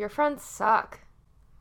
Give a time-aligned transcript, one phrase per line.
[0.00, 0.98] Your friends suck.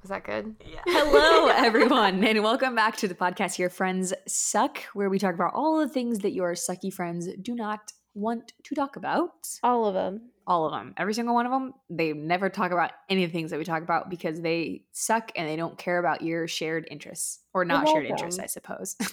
[0.02, 0.56] Was that good?
[0.66, 0.80] Yeah.
[0.88, 3.60] Hello, everyone, and welcome back to the podcast.
[3.60, 7.54] Your friends suck, where we talk about all the things that your sucky friends do
[7.54, 9.50] not want to talk about.
[9.62, 10.30] All of them.
[10.48, 11.74] All of them, every single one of them.
[11.90, 15.34] They never talk about any of the things that we talk about because they suck
[15.36, 18.96] and they don't care about your shared interests or not shared interests, I suppose.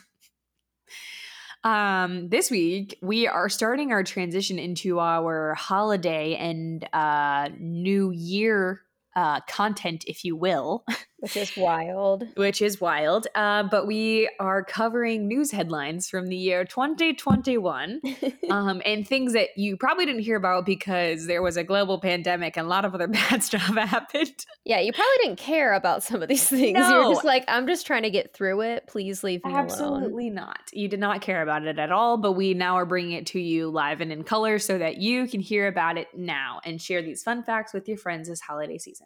[1.65, 8.83] Um, this week we are starting our transition into our holiday and uh, New Year
[9.17, 10.85] uh, content, if you will.
[11.21, 12.25] Which is wild.
[12.37, 13.27] Which is wild.
[13.35, 18.03] Uh, but we are covering news headlines from the year 2021
[18.51, 22.59] um, and things that you probably didn't hear about because there was a global pandemic
[22.59, 24.45] and a lot of other bad stuff happened.
[24.67, 26.79] Yeah, you probably didn't care about some of these things.
[26.79, 26.91] No.
[26.91, 28.87] You're just like, I'm just trying to get through it.
[28.87, 30.03] Please leave me Absolutely alone.
[30.03, 30.71] Absolutely not.
[30.75, 33.41] You did not care about it at all, but we now are bringing it to
[33.41, 37.01] you live and in color so that you can hear about it now and share
[37.01, 39.06] these fun facts with your friends this holiday season.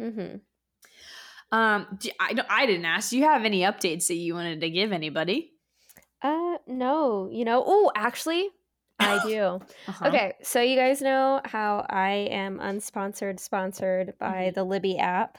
[0.00, 0.36] Mm-hmm.
[1.52, 2.46] Um, I don't.
[2.48, 3.10] I didn't ask.
[3.10, 5.52] Do you have any updates that you wanted to give anybody?
[6.22, 7.28] Uh, no.
[7.30, 7.64] You know.
[7.66, 8.50] Oh, actually,
[9.00, 9.60] I do.
[9.88, 10.08] uh-huh.
[10.08, 14.54] Okay, so you guys know how I am unsponsored, sponsored by mm-hmm.
[14.54, 15.38] the Libby app.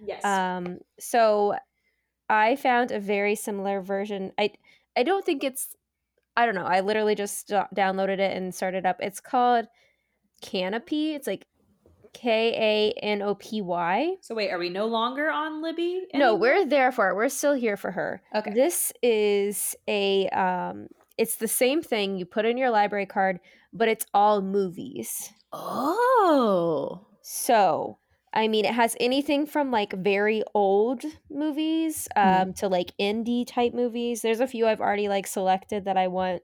[0.00, 0.24] Yes.
[0.24, 0.78] Um.
[0.98, 1.54] So,
[2.30, 4.32] I found a very similar version.
[4.38, 4.52] I
[4.96, 5.76] I don't think it's.
[6.34, 6.64] I don't know.
[6.64, 8.96] I literally just downloaded it and started up.
[9.00, 9.66] It's called
[10.42, 11.14] Kanopy.
[11.14, 11.46] It's like
[12.12, 14.16] K A N O P Y.
[14.20, 16.02] So wait, are we no longer on Libby?
[16.12, 16.28] Anymore?
[16.28, 17.16] No, we're there for it.
[17.16, 18.22] We're still here for her.
[18.34, 18.52] Okay.
[18.52, 22.16] This is a um it's the same thing.
[22.16, 23.40] You put in your library card,
[23.72, 25.30] but it's all movies.
[25.52, 27.06] Oh.
[27.22, 27.98] So
[28.34, 32.56] I mean, it has anything from like very old movies um, mm.
[32.56, 34.22] to like indie type movies.
[34.22, 36.42] There's a few I've already like selected that I want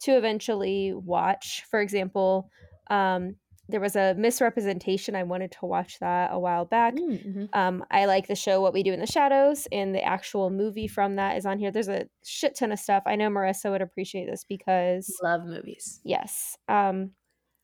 [0.00, 1.64] to eventually watch.
[1.70, 2.50] For example,
[2.90, 3.36] um,
[3.72, 5.16] there was a Miss Representation.
[5.16, 6.94] I wanted to watch that a while back.
[6.94, 7.44] Mm, mm-hmm.
[7.52, 10.86] Um, I like the show What We Do in the Shadows, and the actual movie
[10.86, 11.72] from that is on here.
[11.72, 13.02] There's a shit ton of stuff.
[13.06, 16.00] I know Marissa would appreciate this because love movies.
[16.04, 16.56] Yes.
[16.68, 17.10] Um,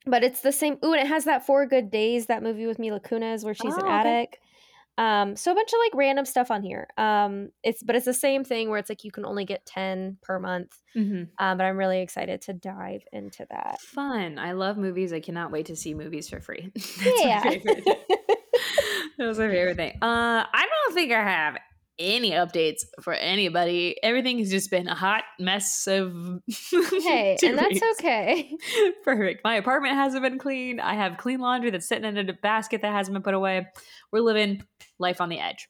[0.06, 0.78] but it's the same.
[0.84, 3.74] Ooh, and it has that Four Good Days, that movie with Mila Kunis, where she's
[3.74, 3.92] oh, an okay.
[3.92, 4.38] addict.
[4.98, 6.88] Um, so a bunch of like random stuff on here.
[6.98, 10.19] Um, it's but it's the same thing where it's like you can only get ten
[10.22, 10.76] per month.
[10.97, 11.25] Mm-hmm.
[11.38, 13.81] Um, but I'm really excited to dive into that.
[13.81, 14.38] Fun.
[14.38, 15.12] I love movies.
[15.12, 16.72] I cannot wait to see movies for free.
[16.75, 17.42] That's yeah.
[17.44, 17.84] my favorite.
[19.19, 19.98] that was my favorite thing.
[20.03, 21.59] Uh, I don't think I have
[21.98, 23.97] any updates for anybody.
[24.03, 28.56] Everything has just been a hot mess of Hey, and that's okay.
[29.04, 29.42] Perfect.
[29.44, 30.81] My apartment hasn't been cleaned.
[30.81, 33.66] I have clean laundry that's sitting in a basket that hasn't been put away.
[34.12, 34.62] We're living
[34.98, 35.69] life on the edge.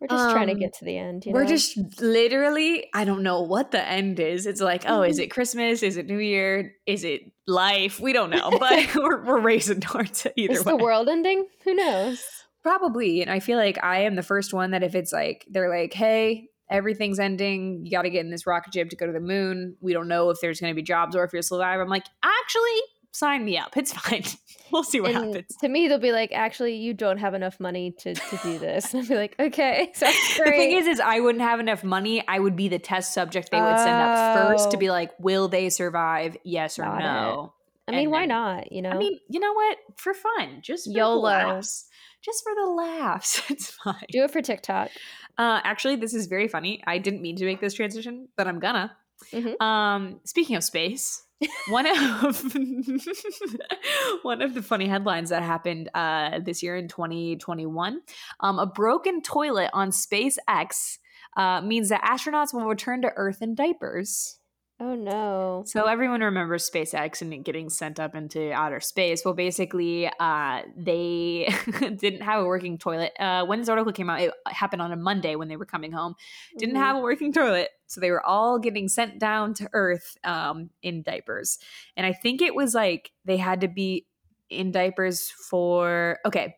[0.00, 1.24] We're just um, trying to um, get to the end.
[1.26, 1.48] we're know?
[1.48, 4.44] just literally, I don't know what the end is.
[4.46, 5.82] It's like, oh, is it Christmas?
[5.82, 6.74] Is it New Year?
[6.84, 8.00] Is it life?
[8.00, 10.72] We don't know, but we're, we're racing towards it either is way.
[10.72, 11.46] the world ending?
[11.64, 12.22] Who knows?
[12.64, 13.20] Probably.
[13.20, 15.92] And I feel like I am the first one that if it's like, they're like,
[15.92, 17.84] hey, everything's ending.
[17.84, 19.76] You got to get in this rocket ship to go to the moon.
[19.82, 21.78] We don't know if there's going to be jobs or if you'll survive.
[21.78, 22.80] I'm like, actually,
[23.12, 23.76] sign me up.
[23.76, 24.24] It's fine.
[24.72, 25.54] we'll see what and happens.
[25.60, 28.94] To me, they'll be like, actually, you don't have enough money to, to do this.
[28.94, 30.08] And I'll be like, okay, great.
[30.38, 32.26] The thing is, is I wouldn't have enough money.
[32.26, 34.92] I would be the test subject they would send up first to be oh.
[34.92, 36.36] like, will they survive?
[36.44, 37.52] Yes or no.
[37.56, 37.60] It.
[37.86, 38.72] I mean, and why then, not?
[38.72, 38.90] You know.
[38.90, 39.76] I mean, you know what?
[39.96, 41.20] For fun, just YOLO.
[41.20, 41.86] laughs,
[42.24, 43.42] just for the laughs.
[43.50, 44.04] It's fine.
[44.10, 44.90] Do it for TikTok.
[45.36, 46.82] Uh, actually, this is very funny.
[46.86, 48.96] I didn't mean to make this transition, but I'm gonna.
[49.32, 49.62] Mm-hmm.
[49.62, 51.24] Um, speaking of space,
[51.68, 52.54] one of
[54.22, 58.00] one of the funny headlines that happened uh, this year in 2021
[58.40, 60.98] um, a broken toilet on spacex
[61.36, 64.38] uh, means that astronauts will return to earth in diapers
[64.80, 65.62] Oh no.
[65.66, 69.24] So everyone remembers SpaceX and getting sent up into outer space.
[69.24, 71.48] Well, basically, uh, they
[71.80, 73.12] didn't have a working toilet.
[73.20, 75.92] Uh, when this article came out, it happened on a Monday when they were coming
[75.92, 76.16] home.
[76.58, 76.82] Didn't mm-hmm.
[76.82, 77.68] have a working toilet.
[77.86, 81.58] So they were all getting sent down to Earth um, in diapers.
[81.96, 84.06] And I think it was like they had to be
[84.50, 86.56] in diapers for, okay,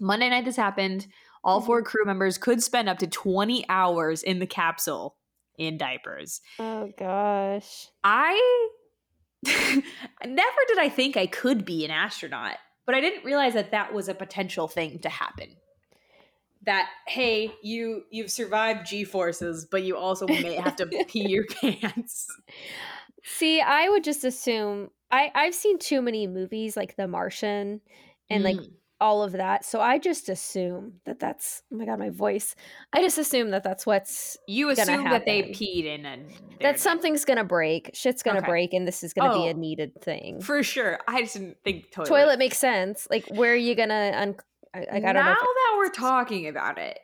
[0.00, 1.06] Monday night this happened.
[1.44, 1.86] All four mm-hmm.
[1.86, 5.14] crew members could spend up to 20 hours in the capsule
[5.58, 6.40] in diapers.
[6.58, 7.88] Oh gosh.
[8.04, 8.68] I
[9.44, 13.92] never did I think I could be an astronaut, but I didn't realize that that
[13.92, 15.56] was a potential thing to happen.
[16.64, 21.44] That hey, you you've survived G forces, but you also may have to pee your
[21.46, 22.26] pants.
[23.22, 27.80] See, I would just assume I I've seen too many movies like The Martian
[28.28, 28.44] and mm.
[28.44, 28.60] like
[29.00, 29.64] all of that.
[29.64, 32.54] So I just assume that that's oh my god, my voice.
[32.92, 37.24] I just assume that that's what's you assume that they peed in and that something's
[37.24, 38.48] gonna break, shit's gonna okay.
[38.48, 39.58] break, and this is gonna oh, be a oh.
[39.58, 40.98] needed thing for sure.
[41.06, 42.08] I just didn't think toilet.
[42.08, 43.06] Toilet makes sense.
[43.10, 44.36] Like where are you gonna un-
[44.74, 46.98] I, I don't now that we're talking about it,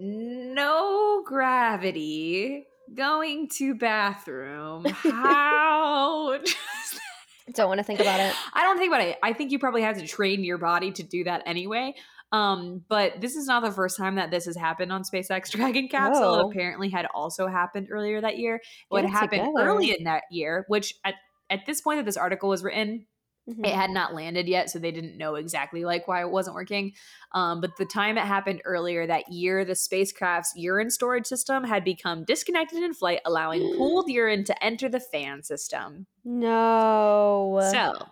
[0.00, 4.84] no gravity going to bathroom.
[4.84, 6.38] How?
[7.52, 8.34] don't want to think about it.
[8.54, 9.18] I don't think about it.
[9.22, 11.94] I think you probably have to train your body to do that anyway.
[12.32, 15.88] Um, but this is not the first time that this has happened on SpaceX Dragon
[15.88, 16.36] capsule.
[16.36, 16.40] No.
[16.40, 18.60] It apparently had also happened earlier that year.
[18.88, 19.68] What happened together.
[19.68, 21.14] early in that year, which at,
[21.50, 23.06] at this point that this article was written,
[23.48, 23.64] Mhm.
[23.64, 26.92] it had not landed yet so they didn't know exactly like why it wasn't working
[27.32, 31.84] um, but the time it happened earlier that year the spacecraft's urine storage system had
[31.84, 37.60] become disconnected in flight allowing pooled urine to enter the fan system No.
[37.72, 38.06] so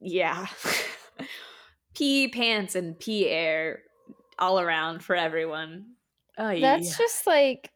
[0.00, 0.46] yeah
[1.94, 3.82] pee pants and pee air
[4.38, 5.86] all around for everyone
[6.38, 6.76] oh yeah.
[6.76, 7.70] That's just like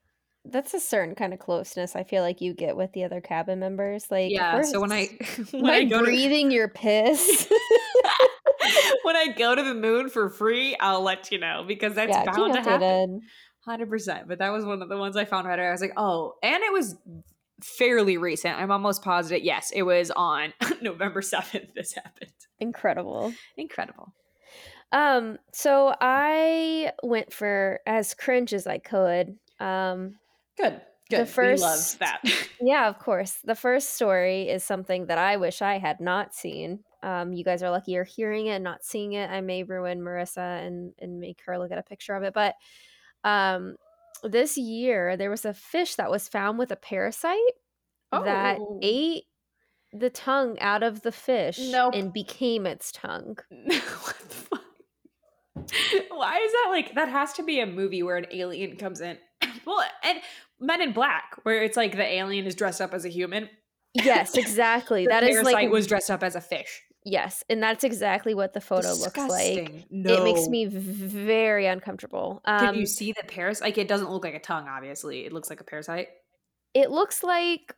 [0.45, 3.59] that's a certain kind of closeness I feel like you get with the other cabin
[3.61, 4.07] members.
[4.11, 5.09] Like, yeah so when i
[5.53, 7.51] when I go to breathing your piss?
[9.03, 12.25] when I go to the moon for free, I'll let you know because that's yeah,
[12.25, 13.21] bound to happen.
[13.65, 14.29] Hundred percent.
[14.29, 15.69] But that was one of the ones I found right away.
[15.69, 16.97] I was like, oh, and it was
[17.63, 18.57] fairly recent.
[18.57, 19.45] I'm almost positive.
[19.45, 21.75] Yes, it was on November seventh.
[21.75, 22.31] This happened.
[22.59, 23.33] Incredible.
[23.57, 24.15] Incredible.
[24.93, 29.37] Um, so I went for as cringe as I could.
[29.61, 30.15] Um,
[30.61, 30.81] Good.
[31.11, 31.37] The Good.
[31.37, 32.23] we love first- that.
[32.61, 33.39] yeah, of course.
[33.45, 36.81] The first story is something that I wish I had not seen.
[37.03, 39.31] Um, you guys are lucky you're hearing it, and not seeing it.
[39.31, 42.35] I may ruin Marissa and and make her look at a picture of it.
[42.35, 42.55] But
[43.25, 43.77] um,
[44.23, 47.39] this year there was a fish that was found with a parasite
[48.13, 48.79] that Oh.
[48.83, 49.25] ate
[49.93, 51.95] the tongue out of the fish Nope.
[51.97, 53.37] and became its tongue.
[53.51, 54.63] what the fuck?
[56.11, 59.19] Why is that like that has to be a movie where an alien comes in?
[59.67, 60.19] well, and
[60.61, 63.49] Men in Black, where it's like the alien is dressed up as a human.
[63.95, 65.07] Yes, exactly.
[65.11, 66.83] That is parasite like was dressed up as a fish.
[67.05, 69.87] yes, and that's exactly what the photo looks like.
[69.91, 70.15] No.
[70.15, 72.41] It makes me very uncomfortable.
[72.45, 73.63] Um, Did you see the parasite?
[73.65, 74.69] Like, it doesn't look like a tongue.
[74.69, 76.09] Obviously, it looks like a parasite.
[76.75, 77.75] it looks like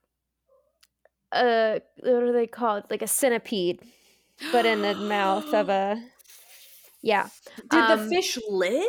[1.32, 2.84] a what are they called?
[2.90, 3.80] Like a centipede,
[4.50, 6.02] but in the mouth of a
[7.00, 7.28] yeah.
[7.70, 8.82] Did Um, the fish live?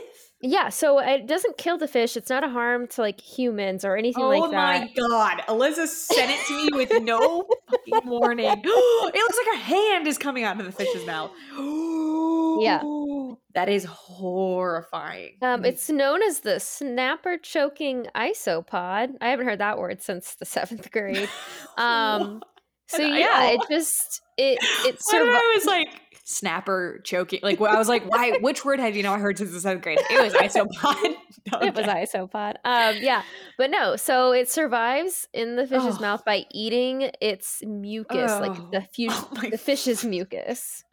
[0.46, 2.18] Yeah, so it doesn't kill the fish.
[2.18, 4.76] It's not a harm to like humans or anything Oh like that.
[4.76, 5.42] Oh my god!
[5.48, 8.46] Alyssa sent it to me with no fucking warning.
[8.64, 11.32] it looks like a hand is coming out of the fish's mouth.
[12.60, 12.84] Yeah.
[13.56, 15.38] that is horrifying.
[15.42, 19.16] Um, it's known as the snapper choking isopod.
[19.22, 21.30] I haven't heard that word since the seventh grade.
[21.76, 22.44] Um,
[22.88, 25.88] so yeah, it just it it What if survi- I was like
[26.24, 27.40] snapper choking.
[27.44, 28.38] Like I was like, why?
[28.42, 30.00] Which word have you not heard since the seventh grade?
[30.10, 31.16] It was isopod.
[31.66, 32.56] it was isopod.
[32.64, 33.24] Um, yeah,
[33.58, 33.96] but no.
[33.96, 36.02] So it survives in the fish's Oh.
[36.02, 38.40] mouth by eating its mucus, Oh.
[38.40, 40.84] like the fu- Oh the fish's mucus.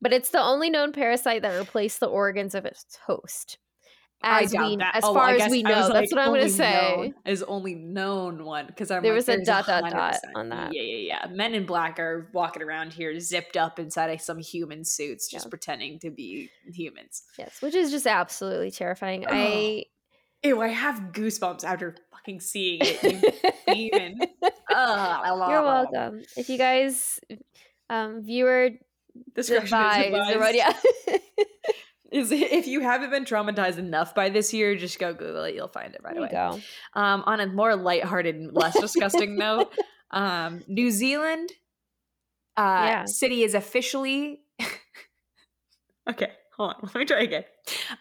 [0.00, 3.58] But it's the only known parasite that replaced the organs of its host.
[4.22, 4.96] I As we, that.
[4.96, 7.14] as Oh, far I as we know, was that's like, what I'm going to say.
[7.24, 10.74] is only known one because I'm There like, was a dot, dot, dot on that.
[10.74, 11.26] Yeah, yeah, yeah.
[11.32, 15.46] Men in black are walking around here zipped up inside of some human suits, just
[15.46, 15.50] Yeah.
[15.50, 17.22] pretending to be humans.
[17.38, 19.24] Yes, which is just absolutely terrifying.
[19.28, 19.84] I
[20.42, 23.54] Ew, I have goosebumps after fucking seeing it.
[23.68, 24.20] You demon.
[24.74, 26.22] Ugh, You're welcome.
[26.36, 27.20] If you guys,
[27.88, 28.70] um, viewer
[29.34, 30.72] Discretion is advised, what- yeah.
[32.10, 35.54] Is if you haven't been traumatized enough by this year, just go Google it.
[35.54, 36.60] You'll find it right there you away.
[36.94, 37.00] go.
[37.00, 39.72] Um, on a more lighthearted, less disgusting note,
[40.10, 41.50] um, New Zealand
[42.56, 43.04] uh, Yeah.
[43.06, 44.40] city is officially.
[46.08, 46.76] okay, hold on.
[46.82, 47.44] Let me try again.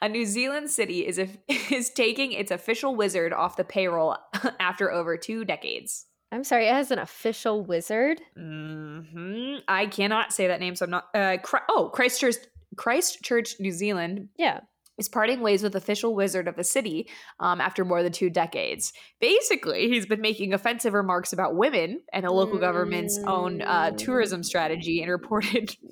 [0.01, 4.17] A New Zealand city is a, is taking its official wizard off the payroll
[4.59, 6.05] after over two decades.
[6.31, 8.21] I'm sorry, it has an official wizard.
[8.35, 11.05] hmm I cannot say that name, so I'm not.
[11.13, 11.37] Uh,
[11.69, 12.35] oh, Christchurch,
[12.77, 14.61] Christchurch, New Zealand Yeah.
[14.97, 17.09] is parting ways with official wizard of the city
[17.39, 18.91] um, after more than two decades.
[19.21, 24.43] Basically, he's been making offensive remarks about women and the local government's own uh, tourism
[24.43, 25.75] strategy and reported.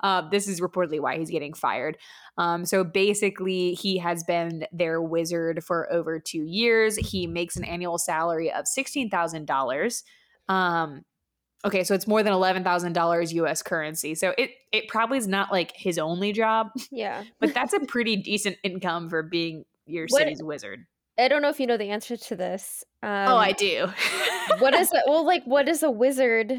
[0.00, 1.96] Uh, this is reportedly why he's getting fired.
[2.36, 6.96] Um, so basically, he has been their wizard for over two years.
[6.96, 10.04] He makes an annual salary of sixteen thousand dollars.
[10.50, 11.00] Um,
[11.64, 13.62] okay, so it's more than eleven thousand dollars U.S.
[13.62, 14.14] currency.
[14.14, 17.24] So it it probably is not like his only job, Yeah.
[17.40, 20.86] but that's a pretty decent income for being your What- city's wizard.
[21.16, 22.82] I don't know if you know the answer to this.
[23.00, 23.86] Um, oh, I do.
[24.58, 25.02] what is it?
[25.06, 26.52] Well, like, what is a wizard?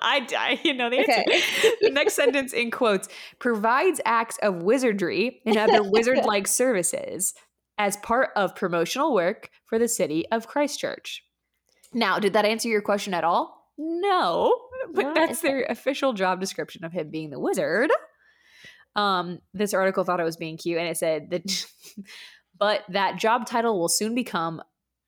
[0.00, 1.12] I, I you know the answer.
[1.28, 1.42] Okay.
[1.82, 7.34] the next sentence in quotes provides acts of wizardry and other wizard-like services
[7.76, 11.22] as part of promotional work for the city of Christchurch.
[11.92, 13.57] Now, did that answer your question at all?
[13.78, 14.54] No,
[14.92, 17.90] but Not that's their official job description of him being the wizard.
[18.96, 21.66] Um, this article thought it was being cute, and it said that,
[22.58, 24.60] but that job title will soon become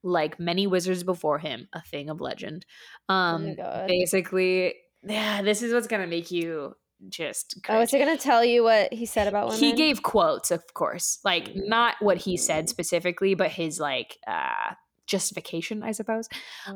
[0.03, 2.65] like many wizards before him, a thing of legend.
[3.09, 6.75] Um, oh basically, yeah, this is what's gonna make you
[7.09, 7.59] just.
[7.69, 9.61] Oh, is it gonna tell you what he said about women?
[9.61, 12.69] He gave quotes, of course, like not what he said Mm.
[12.69, 14.75] specifically, but his like uh
[15.11, 16.29] justification, I suppose.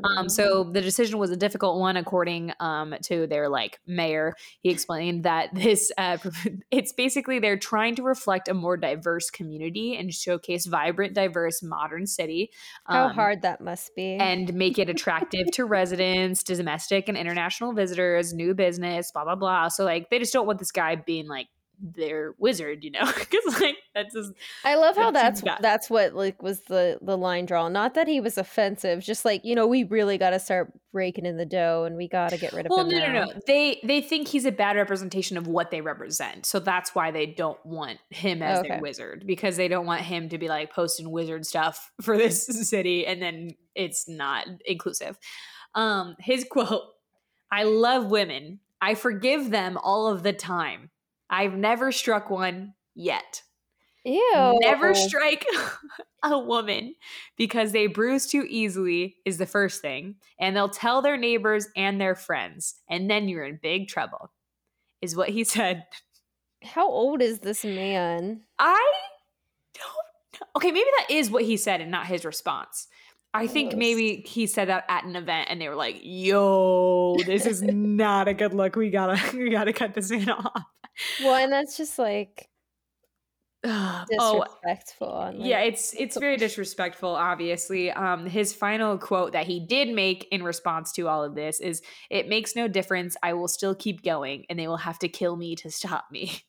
[0.03, 4.35] Um, so the decision was a difficult one, according um, to their like mayor.
[4.61, 6.19] He explained that this uh,
[6.71, 12.07] it's basically they're trying to reflect a more diverse community and showcase vibrant, diverse, modern
[12.07, 12.51] city.
[12.87, 14.17] how um, hard that must be.
[14.17, 19.37] and make it attractive to residents, to domestic and international visitors, new business, blah blah
[19.37, 19.69] blah.
[19.69, 21.47] So like they just don't want this guy being like
[21.85, 24.33] their wizard, you know, because like that's just
[24.65, 27.69] I love how That that's that's what like was the the line draw.
[27.69, 31.27] Not that he was offensive, just like you know we really got to start breaking
[31.27, 33.33] in the dough and we got to get rid of well, no, no, no.
[33.47, 37.27] They they think he's a bad representation of what they represent, so that's why they
[37.27, 38.69] don't want him as Okay.
[38.69, 42.47] their wizard because they don't want him to be like posting wizard stuff for this
[42.47, 45.19] city, and then it's not inclusive.
[45.75, 46.83] Um, his quote:
[47.51, 48.61] "I love women.
[48.81, 50.91] I forgive them all of the time.
[51.35, 53.43] I've never struck one yet."
[54.05, 54.59] Ew.
[54.61, 55.47] Never strike
[56.23, 56.95] a woman
[57.37, 60.17] because they bruise too easily is the first thing.
[60.39, 62.75] And they'll tell their neighbors and their friends.
[62.89, 64.31] And then you're in big trouble,
[65.01, 65.85] is what he said.
[66.63, 68.43] How old is this man?
[68.59, 68.93] I
[69.75, 70.47] don't know.
[70.57, 72.89] Okay, maybe that is what he said and not his response.
[73.33, 73.79] I think Gross.
[73.81, 78.29] maybe he said that at an event and they were like, yo, this is not
[78.29, 78.77] a good look.
[78.77, 80.63] We gotta we gotta cut this in off.
[81.23, 82.49] Well, and that's just like
[83.65, 85.09] oh, disrespectful.
[85.09, 89.89] on, like, yeah it's it's very disrespectful obviously um his final quote that he did
[89.89, 93.75] make in response to all of this is it makes no difference i will still
[93.75, 96.43] keep going and they will have to kill me to stop me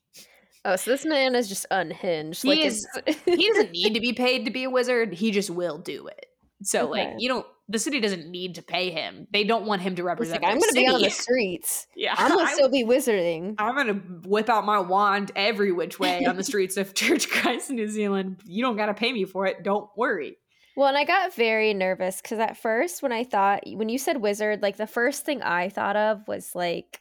[0.68, 2.42] Oh, so this man is just unhinged.
[2.42, 2.88] He like is-
[3.24, 6.26] he doesn't need to be paid to be a wizard he just will do it
[6.62, 9.96] so like you don't the city doesn't need to pay him they don't want him
[9.96, 11.86] to represent like, I'm gonna be on the streets.
[11.96, 13.56] yeah I'm gonna still be wizarding.
[13.58, 13.94] I'm gonna
[14.24, 18.40] whip out my wand every which way on the streets of Church Christ New Zealand.
[18.44, 19.62] You don't gotta pay me for it.
[19.62, 20.36] Don't worry.
[20.76, 24.18] Well, and I got very nervous because at first, when I thought, when you said
[24.18, 27.00] wizard, like the first thing I thought of was like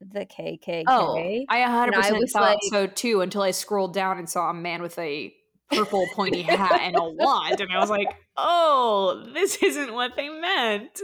[0.00, 0.82] the KKK.
[0.88, 1.16] Oh,
[1.48, 4.50] I 100 And I percent thought like- so too until I scrolled down and saw
[4.50, 5.32] a man with a
[5.76, 10.28] purple pointy hat and a wand, and I was like, "Oh, this isn't what they
[10.28, 11.00] meant."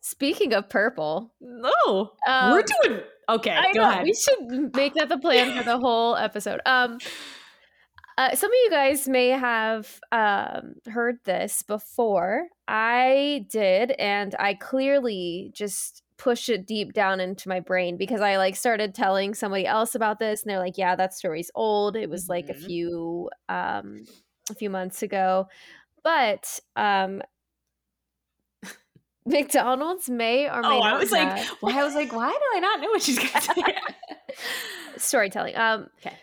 [0.00, 3.50] Speaking of purple, No, um, we're doing okay.
[3.50, 4.04] I go know, ahead.
[4.04, 6.60] We should make that the plan for the whole episode.
[6.66, 6.98] Um,
[8.18, 12.48] uh, some of you guys may have um, heard this before.
[12.68, 18.36] I did, and I clearly just pushed it deep down into my brain because I
[18.36, 21.96] like started telling somebody else about this, and they're like, "Yeah, that story's old.
[21.96, 22.54] It was like a Mhm.
[22.54, 24.06] few um,
[24.50, 25.48] a few months ago."
[26.04, 27.22] But um,
[29.26, 31.72] McDonald's may or may Oh, not I was like, why?
[31.72, 33.54] I was like, why do I not know what she's gonna say?
[34.96, 35.56] storytelling.
[35.56, 36.16] Um okay.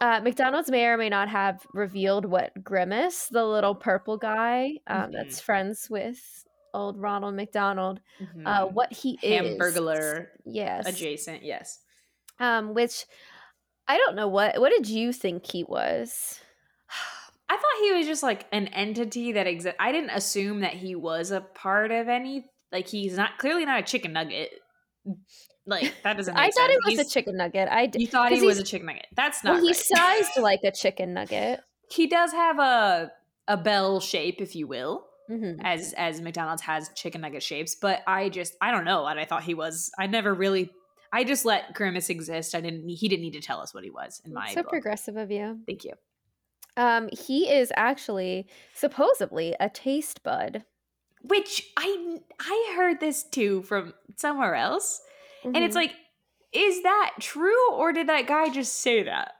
[0.00, 5.12] Uh, McDonald's may or may not have revealed what Grimace, the little purple guy um,
[5.12, 5.44] that's Mm-hmm.
[5.44, 6.43] friends with
[6.74, 8.00] old Ronald McDonald,
[8.44, 8.72] uh, Mhm.
[8.72, 9.58] what he is.
[9.58, 10.86] Hamburglar Yes.
[10.86, 11.42] adjacent.
[11.44, 11.78] Yes.
[12.38, 13.06] Um, which
[13.88, 14.60] I don't know what.
[14.60, 16.40] What did you think he was?
[17.48, 19.76] I thought he was just like an entity that exists.
[19.78, 22.46] I didn't assume that he was a part of any.
[22.72, 24.50] Like he's not clearly not a chicken nugget.
[25.66, 26.34] Like that doesn't.
[26.34, 26.72] Make I thought sense.
[26.72, 27.68] it was He's- a chicken nugget.
[27.68, 29.06] I d- You thought he was a chicken nugget.
[29.14, 29.54] That's not.
[29.54, 30.24] well, he's right.
[30.24, 31.60] sized like a chicken nugget.
[31.90, 33.12] he does have a
[33.46, 35.60] a bell shape, if you will, Mhm.
[35.62, 37.74] as as McDonald's has chicken nugget shapes.
[37.74, 39.90] But I just I don't know what I thought he was.
[39.98, 40.70] I never really.
[41.12, 42.54] I just let Grimace exist.
[42.54, 42.88] I didn't.
[42.88, 44.70] He didn't need to tell us what he was in my So book.
[44.70, 45.60] progressive of you.
[45.66, 45.92] Thank you.
[46.76, 50.64] Um, he is actually supposedly a taste bud.
[51.22, 55.00] Which I I heard this too from somewhere else.
[55.44, 55.80] And it's Mhm.
[55.82, 55.92] like,
[56.52, 59.32] is that true or did that guy just say that?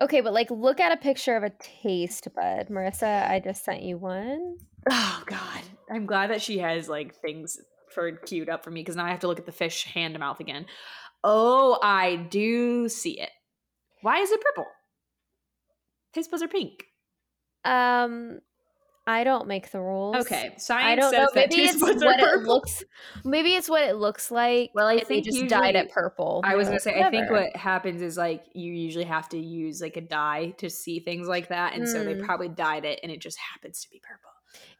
[0.00, 2.66] Okay, but like look at a picture of a taste bud.
[2.68, 4.56] Marissa, I just sent you one.
[4.90, 5.60] Oh God.
[5.90, 7.58] I'm glad that she has like things
[7.94, 10.14] for queued up for me because now I have to look at the fish hand
[10.14, 10.66] to mouth again.
[11.22, 13.30] Oh, I do see it.
[14.00, 14.66] Why is it purple?
[16.14, 16.84] Taste buds are pink.
[17.64, 18.40] Um
[19.04, 20.14] I don't make the rules.
[20.16, 21.28] Okay, science I don't says know.
[21.34, 22.84] that Maybe it's buds are what it looks
[23.24, 24.70] maybe it's what it looks like.
[24.74, 26.40] Well, I think just dyed it purple.
[26.44, 29.80] I was gonna say, I think what happens is like you usually have to use
[29.82, 32.24] like a dye to see things like that, and so they Mm.
[32.24, 34.30] probably dyed it, and it just happens to be purple.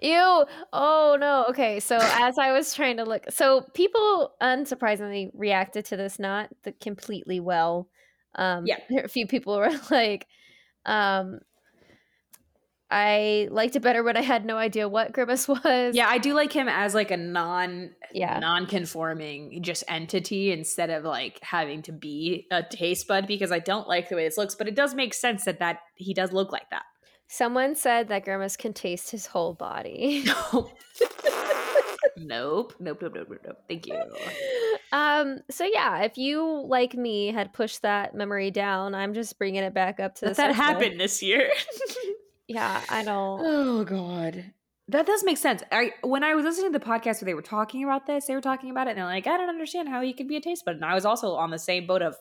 [0.01, 0.45] Ew.
[0.73, 1.47] Oh no.
[1.51, 1.81] Okay.
[1.81, 6.73] So as I was trying to look so people unsurprisingly reacted to this not the
[6.73, 7.89] completely well.
[8.35, 8.79] Um, Yeah.
[9.05, 10.27] a few people were like,
[10.87, 11.41] um,
[12.91, 15.95] I liked it better when I had no idea what Grimace was.
[15.97, 18.39] Yeah, I do like him as like a non Yeah.
[18.39, 23.89] non-conforming just entity instead of like having to be a taste bud because I don't
[23.89, 26.53] like the way this looks, but it does make sense that that he does look
[26.53, 26.83] like that.
[27.33, 30.23] Someone said that Grimace can taste his whole body.
[30.53, 30.71] nope.
[32.19, 33.59] Nope, nope, nope, nope, nope.
[33.67, 34.03] Thank you.
[34.93, 35.39] um.
[35.51, 39.73] So yeah, if you like me had pushed that memory down, I'm just bringing it
[39.73, 41.51] back up to That, the that happened this year.
[42.49, 43.41] Yeah, I don't.
[43.45, 44.53] oh god.
[44.89, 45.63] That does make sense.
[45.73, 48.35] I when I was listening to the podcast where they were talking about this, they
[48.35, 50.41] were talking about it and they're like, I don't understand how he could be a
[50.41, 50.75] taste bud.
[50.75, 52.15] And I was also on the same boat of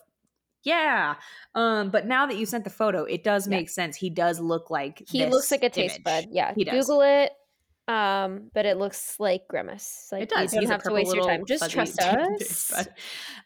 [0.64, 1.14] yeah.
[1.54, 3.56] Um, but now that you sent the photo, it does Yeah.
[3.56, 3.96] make sense.
[3.96, 6.04] He does look like He looks like a taste image.
[6.04, 6.26] bud.
[6.30, 6.86] Yeah, he does.
[6.86, 7.32] Google it.
[7.88, 10.08] Um, but it looks like Grimace.
[10.12, 10.54] Like It does.
[10.54, 11.44] You don't a have to waste your time.
[11.46, 12.88] Just trust us.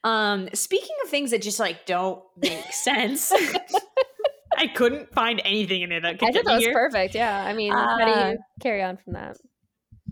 [0.04, 3.32] Um, speaking of things that just like don't make sense,
[4.58, 6.72] I couldn't find anything in it that could I thought that was here.
[6.74, 7.14] perfect.
[7.14, 7.44] Yeah.
[7.44, 9.36] I mean, how do Uh, you carry on from that?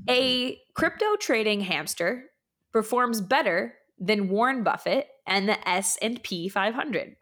[0.09, 2.25] A crypto trading hamster
[2.73, 7.17] performs better than Warren Buffett and the S and P 500.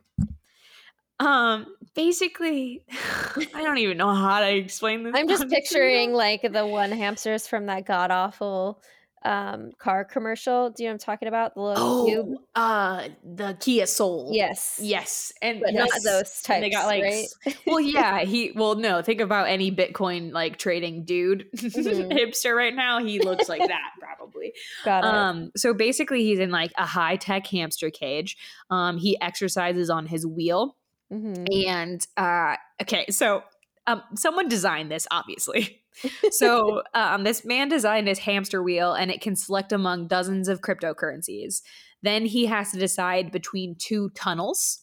[1.21, 2.85] Um, basically,
[3.55, 5.15] I don't even know how to explain this.
[5.17, 8.83] I'm just picturing like the one hamsters from that god awful
[9.25, 10.71] um car commercial.
[10.71, 11.55] Do you know what I'm talking about?
[11.55, 12.27] The little cube.
[12.57, 14.31] Oh, uh, the Kia Soul.
[14.33, 14.79] Yes.
[14.83, 16.51] yes, and But not those types.
[16.51, 17.27] And they got like right?
[17.67, 22.13] well yeah he well no think about any bitcoin like trading dude Mhm.
[22.13, 24.53] hipster right now he looks like that probably
[24.85, 25.07] Got it.
[25.09, 28.37] um so basically he's in like a high-tech hamster cage
[28.71, 30.77] um he exercises on his wheel
[31.13, 31.47] Mhm.
[31.69, 33.43] and uh okay so
[33.87, 35.82] um someone designed this obviously
[36.31, 40.61] so um this man designed this hamster wheel and it can select among dozens of
[40.61, 41.63] cryptocurrencies.
[42.03, 44.81] Then he has to decide between two tunnels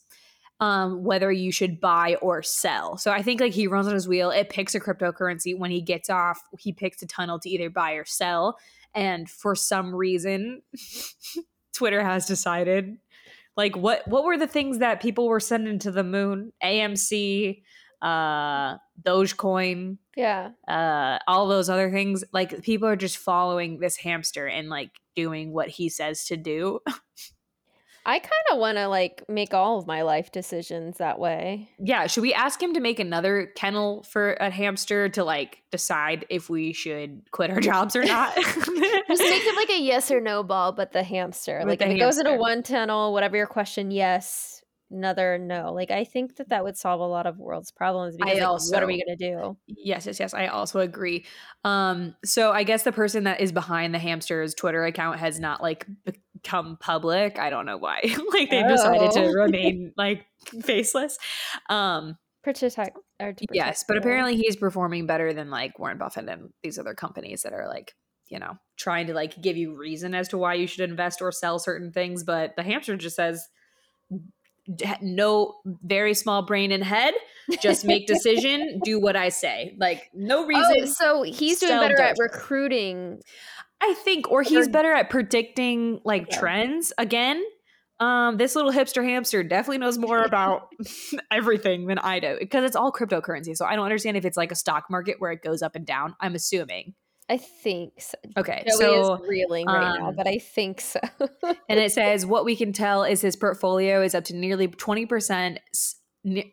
[0.60, 2.98] um whether you should buy or sell.
[2.98, 5.58] So i think like he runs on his wheel it picks a cryptocurrency.
[5.58, 8.58] When he gets off he picks a tunnel to either buy or sell.
[8.96, 10.62] And for some reason
[11.74, 12.98] twitter has decided
[13.60, 16.54] like what what were the things that people were sending to the moon?
[16.64, 17.62] Amc
[18.02, 20.50] uh dogecoin yeah.
[20.68, 25.54] uh all those other things like people are just following this hamster and like doing
[25.54, 26.80] what he says to do
[28.06, 31.70] I kind of want to like make all of my life decisions that way.
[31.78, 36.26] yeah should we ask him to make another kennel for a hamster to like decide
[36.30, 38.36] if we should quit our jobs or not
[39.10, 41.58] Just make it like a yes or no ball, but the hamster.
[41.60, 42.42] With like the if it goes into hamster.
[42.42, 44.59] one tunnel, whatever your question, yes.
[44.92, 45.72] Another no.
[45.74, 48.16] Like I think that that would solve a lot of world's problems.
[48.18, 49.56] Because like, what are we gonna do?
[49.68, 50.34] Yes, yes, yes.
[50.34, 51.26] I also agree.
[51.64, 55.62] Um, so I guess the person that is behind the hamster's Twitter account has not
[55.62, 55.86] like
[56.42, 57.38] become public.
[57.38, 58.02] I don't know why.
[58.34, 59.32] like they've decided to Oh.
[59.34, 60.26] remain like
[60.64, 61.18] faceless.
[61.70, 62.98] Um, Protect.
[63.20, 66.94] Or to yes, but apparently he's performing better than like Warren Buffett and these other
[66.96, 67.94] companies that are like,
[68.30, 71.32] you know, trying to like give you reason as to why you should invest or
[71.32, 72.24] sell certain things.
[72.24, 73.46] But the hamster just says,
[74.10, 74.20] "D-
[75.02, 77.14] no, very small brain and head.
[77.62, 78.80] Just make decision.
[78.84, 79.76] do what I say.
[79.80, 80.76] Like no reason.
[80.82, 83.22] Oh, so he's doing better at recruiting.
[83.82, 86.40] I think, or he's Or- better at predicting like Yeah.
[86.40, 86.92] trends.
[86.98, 87.44] Again,
[88.02, 90.68] um, this little hipster hamster definitely knows more about
[91.32, 93.56] everything than I do because it's all cryptocurrency.
[93.56, 95.86] So I don't understand if it's like a stock market where it goes up and
[95.86, 96.16] down.
[96.20, 96.94] I'm assuming.
[97.30, 98.18] I think so.
[98.38, 101.00] Okay, Joey so is reeling right now, um, but I think so.
[101.70, 105.60] and it says what we can tell is his portfolio is up to nearly 20%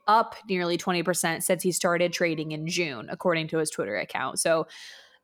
[0.06, 4.38] up nearly 20% since he started trading in June according to his Twitter account.
[4.38, 4.68] So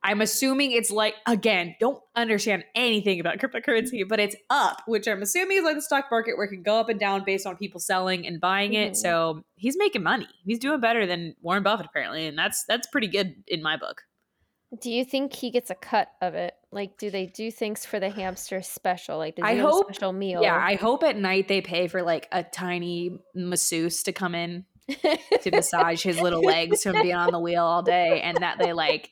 [0.03, 5.23] I'm assuming it's like again, don't understand anything about cryptocurrency, but it's up, which I'm
[5.23, 7.57] assuming is like the stock market where it can go up and down based on
[7.57, 8.93] people selling and buying it.
[8.93, 8.97] Mhm.
[8.97, 10.29] So he's making money.
[10.45, 14.03] He's doing better than Warren Buffett apparently, and that's that's pretty good in my book.
[14.81, 16.55] Do you think he gets a cut of it?
[16.71, 19.19] Like, do they do things for the hamster special?
[19.19, 20.43] Like, I hope- special meal?
[20.43, 24.65] Yeah, I hope at night they pay for like a tiny masseuse to come in
[25.43, 28.73] to massage his little legs from being on the wheel all day and that they
[28.73, 29.11] like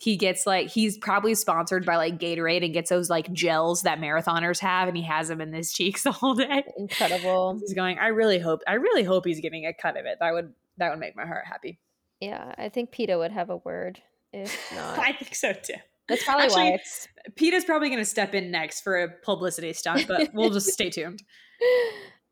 [0.00, 3.98] he gets like he's probably sponsored by like Gatorade and gets those like gels that
[3.98, 6.64] marathoners have and he has them in his cheeks the whole day.
[6.76, 7.58] Incredible.
[7.60, 10.18] He's going, I really hope I really hope he's getting a cut of it.
[10.20, 11.78] That would that would make my heart happy.
[12.20, 14.00] Yeah, I think PETA would have a word.
[14.32, 15.74] If not, I think so too.
[16.08, 17.08] that's probably actually- why it's.
[17.36, 21.22] Peta's probably gonna step in next for a publicity stunt, but we'll just stay tuned.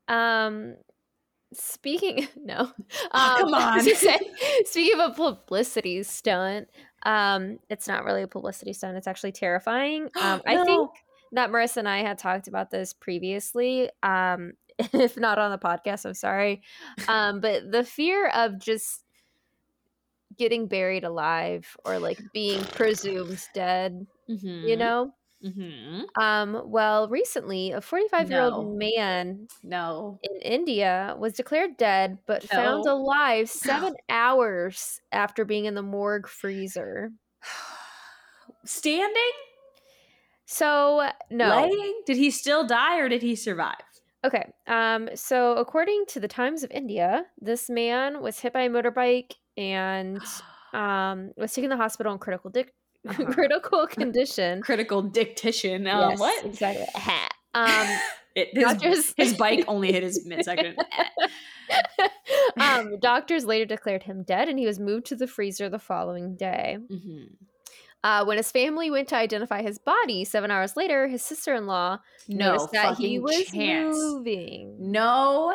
[0.07, 0.75] Um,
[1.53, 2.73] speaking no, um,
[3.13, 3.81] Oh, come on.
[3.81, 4.17] say,
[4.65, 6.67] speaking of a publicity stunt,
[7.03, 8.97] um, it's not really a publicity stunt.
[8.97, 10.09] It's actually terrifying.
[10.21, 10.89] Um, I think
[11.33, 13.89] that Marissa and I had talked about this previously.
[14.03, 14.53] Um,
[14.93, 16.61] if not on the podcast, I'm sorry.
[17.07, 19.03] Um, but the fear of just
[20.37, 24.61] getting buried alive or like being presumed dead, Mhm.
[24.61, 25.13] you know?
[25.43, 26.11] Mhm.
[26.19, 28.51] Um, well, recently, a 45 year No.
[28.53, 30.21] old man No.
[30.23, 36.27] in India was declared dead but found alive seven hours after being in the morgue
[36.27, 37.11] freezer.
[38.65, 39.31] Standing?
[40.45, 41.69] So, no.
[41.69, 42.03] Laying?
[42.05, 44.01] Did he still die or did he survive?
[44.23, 44.51] Okay.
[44.67, 49.33] Um, so according to the Times of India, this man was hit by a motorbike
[49.61, 50.21] and
[50.73, 52.73] um was taken to the hospital in critical dic-
[53.09, 53.25] Uh-huh.
[53.33, 54.61] critical condition.
[54.61, 55.87] Critical dictation.
[55.87, 56.45] Um, Yes, what?
[56.45, 56.85] Exactly.
[57.55, 57.87] um
[58.35, 60.75] It, his, Doctors- his bike only hit his midsection.
[62.59, 66.35] um, doctors later declared him dead and he was moved to the freezer the following
[66.35, 66.77] day.
[66.89, 67.35] Mhm.
[68.03, 71.67] Uh, when his family went to identify his body seven hours later, his sister in
[71.67, 73.95] law No noticed that he was chance.
[73.95, 74.77] moving.
[74.91, 75.53] No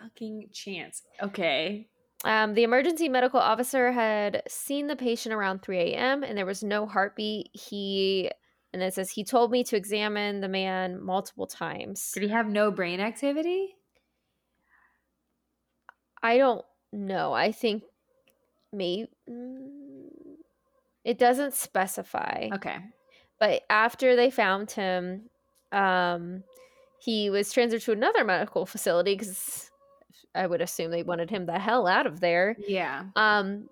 [0.00, 1.02] fucking chance.
[1.22, 1.88] Okay.
[2.24, 6.24] Um, the emergency medical officer had seen the patient around 3 a.m.
[6.24, 7.50] and there was no heartbeat.
[7.52, 8.30] He,
[8.72, 12.10] and it says, he told me to examine the man multiple times.
[12.12, 13.76] Did he have no brain activity?
[16.22, 17.32] I don't know.
[17.32, 17.84] I think
[18.72, 19.08] maybe
[21.04, 22.48] it doesn't specify.
[22.52, 22.78] Okay.
[23.38, 25.30] But after they found him,
[25.70, 26.42] um,
[27.00, 29.70] he was transferred to another medical facility because
[30.34, 32.56] I would assume they wanted him the hell out of there.
[32.66, 33.04] Yeah.
[33.16, 33.68] Um,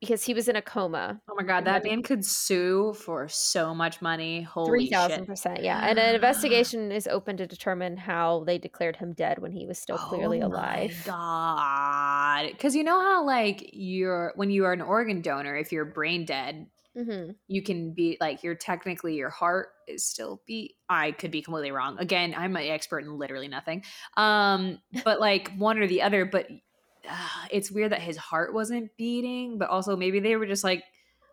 [0.00, 1.20] because he was in a coma.
[1.28, 4.40] Oh my god, that man could sue for so much money.
[4.42, 5.26] Holy Three shit.
[5.26, 5.86] percent, yeah.
[5.86, 9.78] And an investigation is open to determine how they declared him dead when he was
[9.78, 11.02] still clearly oh alive.
[11.06, 15.70] My God, because you know how like you're when you are an organ donor, if
[15.70, 20.76] you're brain dead, hmm you can be like you're technically your heart is still beat.
[20.88, 21.98] I could be completely wrong.
[21.98, 23.82] Again, I'm an expert in literally nothing.
[24.16, 26.24] Um, but like one or the other.
[26.24, 26.46] But
[27.08, 30.84] uh, it's weird that his heart wasn't beating, but also maybe they were just like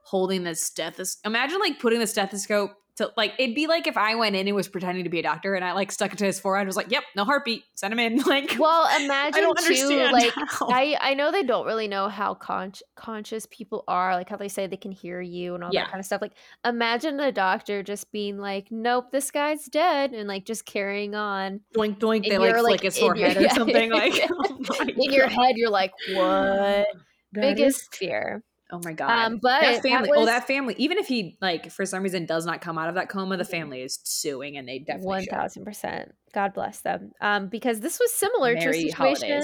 [0.04, 1.30] holding the stethoscope.
[1.30, 4.56] Imagine like putting the stethoscope to like it'd be like if I went in and
[4.56, 6.68] was pretending to be a doctor and I like stuck it to his forehead and
[6.68, 7.64] was like, "Yep, no heartbeat.
[7.76, 10.12] Send him in." Like, Well, imagine I don't too, understand.
[10.14, 10.68] like how.
[10.70, 14.48] I I know they don't really know how con- conscious people are, like how they
[14.50, 15.84] say they can hear you and all Yeah.
[15.84, 16.22] that kind of stuff.
[16.22, 16.34] Like,
[16.66, 21.62] imagine a doctor just being like, "Nope, this guy's dead," and like just carrying on.
[21.76, 22.28] doink doink.
[22.28, 23.54] They like like, his in your- forehead or yeah.
[23.54, 23.92] something.
[23.92, 26.88] Like, oh In your head, you're like, "What?"
[27.34, 28.42] That Biggest is- fear.
[28.72, 29.10] Oh my god.
[29.10, 30.76] Um, but that that family, oh, that family.
[30.78, 33.46] Even if he like for some reason does not come out of that coma, the
[33.46, 36.14] family is suing, and they definitely thousand percent.
[36.34, 37.12] God bless them.
[37.22, 39.44] Um, because this was similar to a situation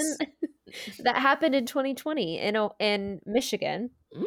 [1.04, 3.90] that happened in 2020 in in Michigan.
[4.12, 4.26] In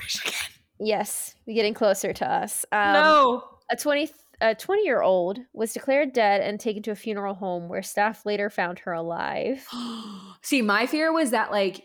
[0.00, 0.32] Michigan.
[0.78, 2.64] Yes, getting closer to us.
[2.70, 3.44] Um, no.
[3.70, 7.68] a 20 a 20 year old was declared dead and taken to a funeral home
[7.68, 9.66] where staff later found her alive.
[10.42, 11.82] See, my fear was that like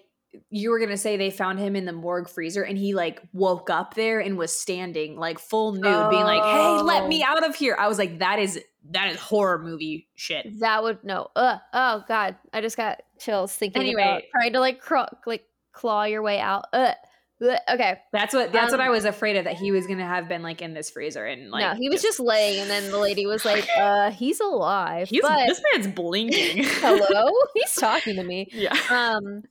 [0.50, 3.70] you were gonna say they found him in the morgue freezer and he like woke
[3.70, 7.56] up there and was standing like full nude, being like, "Hey, let me out of
[7.56, 8.60] here." I was like, "That is
[8.92, 11.28] that is horror movie shit." That would no.
[11.36, 14.28] Uh, oh god, I just got chills thinking about Anyway.
[14.32, 16.66] trying to like crawl, like claw your way out.
[16.72, 16.94] Uh,
[17.42, 20.06] uh, okay, That's what that's what Um, I was afraid of that he was gonna
[20.08, 22.90] have been like in this freezer and like no, he was just laying, and then
[22.92, 26.64] the lady was like, "Uh, he's alive." He's, but this man's blinking.
[26.64, 28.48] hello, he's talking to me.
[28.54, 28.78] Yeah.
[28.90, 29.44] um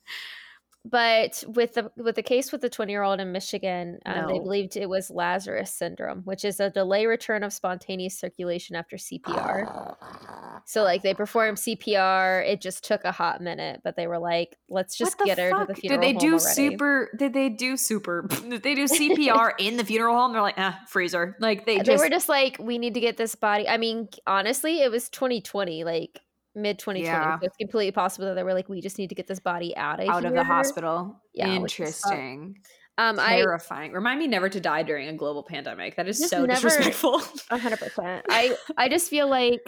[0.84, 4.38] but with the with the case with the 20 year old in michigan um, they
[4.38, 9.94] believed it was lazarus syndrome which is a delay return of spontaneous circulation after cpr
[10.64, 14.56] so like they performed cpr it just took a hot minute but they were like
[14.68, 17.10] let's just get her to the funeral Did they home do super?
[17.16, 18.26] Did they do super?
[18.48, 20.32] Did they do CPR in the funeral home?
[20.32, 21.36] They're like, ah, freezer.
[21.40, 23.76] Like they just they just were just like we need to get this body i
[23.76, 26.20] mean honestly it was 2020 like
[26.54, 27.38] mid 2020 Yeah.
[27.38, 29.76] so it's completely possible that they were like we just need to get this body
[29.76, 31.20] out of out of the hospital.
[31.34, 32.14] Yeah, which is fucked.
[32.14, 32.56] Interesting.
[32.98, 33.92] um i Terrifying.
[33.92, 35.96] Remind me never to die during a global pandemic.
[35.96, 37.20] That is so never- disrespectful.
[37.50, 38.26] Hundred percent.
[38.30, 39.60] I I just feel like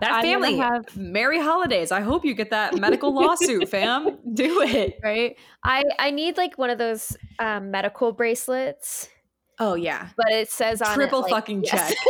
[0.00, 0.56] that family.
[0.58, 1.90] have- Merry holidays.
[1.90, 4.18] I hope you get that medical lawsuit, fam.
[4.34, 4.98] Do it.
[5.02, 5.36] right.
[5.64, 9.08] I I need like one of those um, medical bracelets,
[9.60, 10.08] Oh yeah.
[10.16, 11.94] but it says on it, Triple like- fucking yes.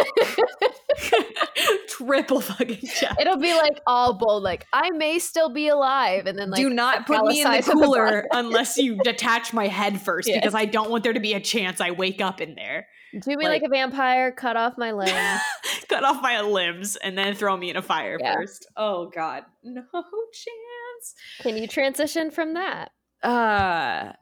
[1.89, 3.17] Triple fucking check.
[3.21, 6.71] It'll be like all bold, like I may still be alive, and then like Do
[6.71, 10.39] not put me in the at the cooler unless you detach my head first, Yes.
[10.39, 12.87] because I don't want there to be a chance I wake up in there.
[13.13, 15.41] do me like, like- a vampire, cut off my limbs,
[15.89, 18.35] Cut off my limbs and then throw me in a fire Yeah.
[18.35, 18.67] first.
[18.77, 19.43] Oh god.
[19.65, 21.15] No chance.
[21.41, 22.91] Can you transition from that?
[23.23, 24.13] Uh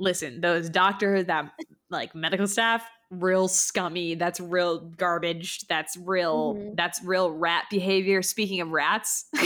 [0.00, 1.50] listen, those doctors, that
[1.90, 4.14] like medical staff, real scummy.
[4.14, 5.66] That's real garbage.
[5.68, 6.54] That's real.
[6.54, 6.76] Mhm.
[6.76, 8.22] That's real rat behavior.
[8.22, 9.26] Speaking of rats,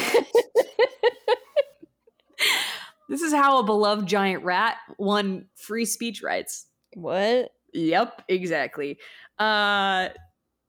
[3.08, 6.66] this is how a beloved giant rat won free speech rights.
[6.94, 7.50] what?
[7.74, 8.98] Yep, exactly.
[9.38, 10.10] Uh,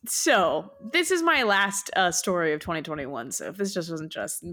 [0.06, 3.32] so this is my last uh, story of 2021.
[3.32, 4.44] So if this just wasn't just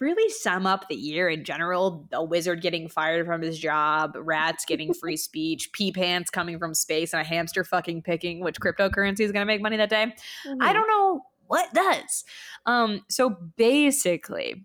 [0.00, 4.64] really sum up the year in general, a wizard getting fired from his job, rats
[4.64, 9.20] getting free speech, pee pants coming from space, and a hamster fucking picking which cryptocurrency
[9.20, 10.02] is going to make money that day.
[10.02, 10.72] I Mhm.
[10.72, 12.24] don't know what does.
[12.66, 14.64] Um, so basically,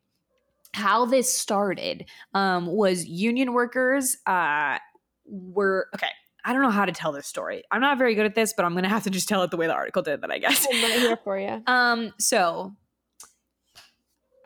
[0.74, 4.78] how this started um, was union workers uh,
[5.26, 6.10] were okay.
[6.45, 7.63] I don't know how to tell this story.
[7.71, 9.58] I'm not very good at this, but I'm gonna have to just tell it the
[9.58, 10.21] way the article did.
[10.21, 10.67] That I guess.
[10.71, 11.63] I'm right here for you.
[11.67, 12.13] Um.
[12.19, 12.73] So,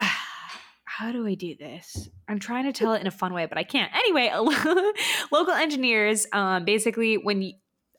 [0.00, 2.08] how do I do this?
[2.26, 3.92] I'm trying to tell it in a fun way, but I can't.
[3.94, 4.30] Anyway,
[5.30, 7.52] local engineers, um, basically, when you,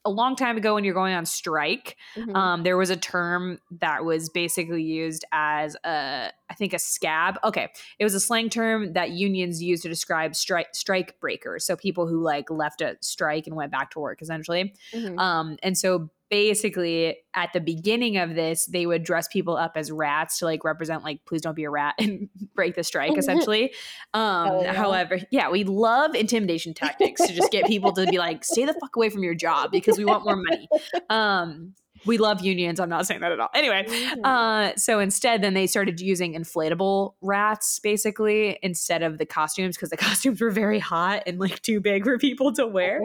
[0.05, 2.35] a long time ago, when you're going on strike, Mhm.
[2.35, 7.37] um, there was a term that was basically used as a, I think, a scab.
[7.43, 11.75] Okay, it was a slang term that unions used to describe strike strike breakers, so
[11.75, 14.73] people who like left a strike and went back to work, essentially.
[14.93, 15.21] Mhm.
[15.21, 19.91] Um, and so basically, at the beginning of this, they would dress people up as
[19.91, 23.74] rats to like represent, like, please don't be a rat and break the strike, essentially.
[24.13, 24.74] Um, Hell yeah.
[24.74, 28.74] However, yeah, we love intimidation tactics to just get people to be like, stay the
[28.74, 30.67] fuck away from your job because we want more money.
[31.10, 31.74] Um,
[32.05, 32.79] we love unions.
[32.79, 33.49] I'm not saying that at all.
[33.53, 33.85] Anyway,
[34.23, 39.89] uh, so instead, then they started using inflatable rats basically instead of the costumes because
[39.89, 43.01] the costumes were very hot and like too big for people to wear.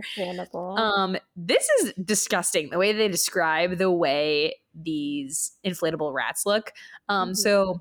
[0.78, 6.72] Um, this is disgusting the way they describe the way these inflatable rats look.
[7.08, 7.36] Um, Mhm.
[7.36, 7.80] so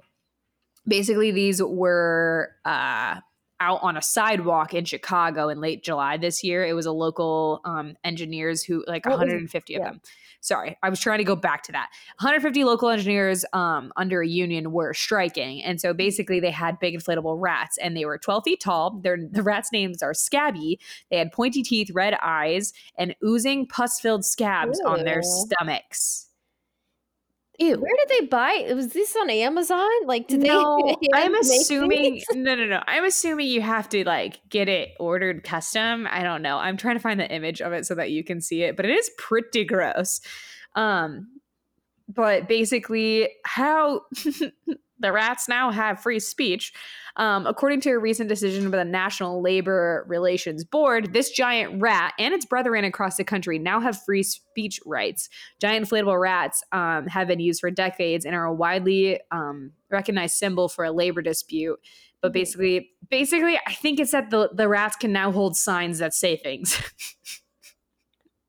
[0.87, 3.19] basically, these were uh,
[3.59, 6.65] out on a sidewalk in Chicago in late July this year.
[6.65, 9.91] It was a local um, engineers who like What was- 150 of yeah.
[9.91, 10.01] them.
[10.45, 11.89] Sorry, I was trying to go back to that.
[12.19, 16.95] 150 local engineers um, under a union were striking, and so basically they had big
[16.95, 18.99] inflatable rats, and they were 12 feet tall.
[19.01, 20.79] Their the rats' names are Scabby.
[21.09, 26.27] They had pointy teeth, red eyes, and oozing pus-filled scabs on their stomachs.
[27.57, 27.79] Ew.
[27.79, 28.71] Where did they buy?
[28.73, 29.89] Was this on Amazon?
[30.05, 31.07] Like, did no, they?
[31.13, 32.81] I'm assuming no, no, no.
[32.87, 36.07] I'm assuming you have to like get it ordered custom.
[36.09, 36.57] I don't know.
[36.57, 38.85] I'm trying to find the image of it so that you can see it, but
[38.85, 40.19] it is pretty gross.
[40.75, 41.27] Um,
[42.07, 44.01] but basically, how
[45.05, 46.73] the rats now have free speech.
[47.17, 52.13] Um, according to a recent decision by the National Labor Relations Board, this giant rat
[52.19, 55.29] and its brethren across the country now have free speech rights.
[55.61, 60.35] Giant inflatable rats um, have been used for decades and are a widely um, recognized
[60.35, 61.79] symbol for a labor dispute.
[62.21, 62.33] But Mhm.
[62.33, 66.35] basically, basically, I think it's that the, the rats can now hold signs that say
[66.35, 66.81] things.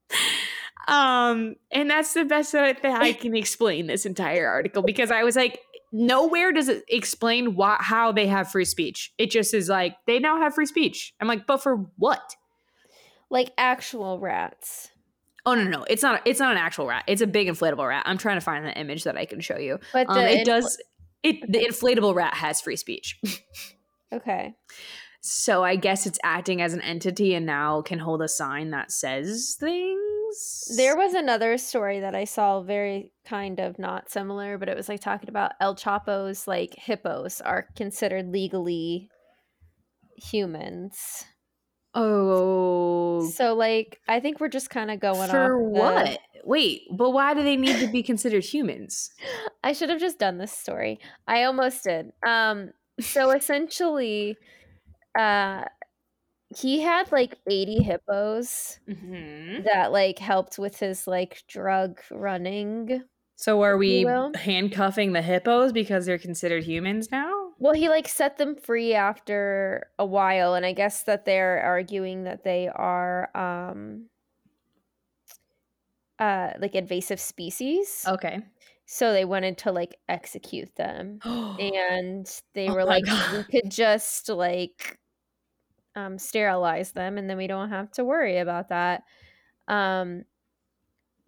[0.89, 5.25] um, and that's the best that that I can explain this entire article because I
[5.25, 5.61] was like,
[5.97, 9.13] nowhere does it explain why, how they have free speech.
[9.19, 11.15] It just is like they now have free speech.
[11.21, 12.37] I'm like, but for what?
[13.29, 14.89] like actual rats.
[15.45, 16.23] Oh no, no, it's not.
[16.25, 17.05] It's not an actual rat.
[17.07, 18.05] It's a big inflatable rat.
[18.07, 19.79] I'm trying to find the image that I can show you.
[19.93, 20.83] But Um, it infl- does.
[21.23, 23.21] It the inflatable rat has free speech.
[24.13, 24.55] Okay.
[25.21, 28.93] So I guess it's acting as an entity and now can hold a sign that
[28.93, 30.01] says things.
[30.77, 34.89] There was another story that I saw very kind of not similar, but it was
[34.89, 39.09] like talking about El Chapo's like hippos are considered legally
[40.17, 41.25] humans.
[41.95, 46.19] Oh, So like I think we're just kind of going for the- what?
[46.45, 49.11] Wait, but why do they need to be considered humans?
[49.65, 51.01] I should have just done this story.
[51.27, 52.13] I almost did.
[52.27, 54.37] Um so essentially
[55.19, 55.65] uh
[56.57, 59.67] he had like 80 hippos Mm-hmm.
[59.67, 63.05] that like helped with his like drug running.
[63.37, 67.53] So are we handcuffing the hippos because they're considered humans now?
[67.59, 72.25] Well, he like set them free after a while and I guess that they're arguing
[72.25, 74.11] that they are um
[76.19, 78.13] uh like invasive species.
[78.15, 78.41] Okay.
[78.87, 81.23] So they wanted to like execute them.
[81.59, 84.99] and they Oh were like we could just like
[85.97, 89.05] um sterilize them and then we don't have to worry about that
[89.69, 90.25] um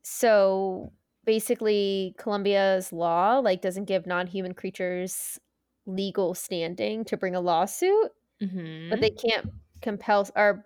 [0.02, 0.92] so
[1.24, 5.38] basically colombia's law like doesn't give non-human creatures
[5.86, 8.90] legal standing to bring a lawsuit Mhm.
[8.90, 9.46] but they can't
[9.82, 10.64] compel or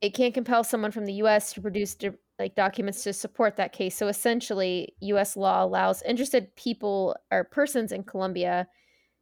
[0.00, 3.72] it can't compel someone from the US to produce do- like documents to support that
[3.72, 3.96] case.
[3.96, 8.68] So essentially, US law allows interested people or persons in Colombia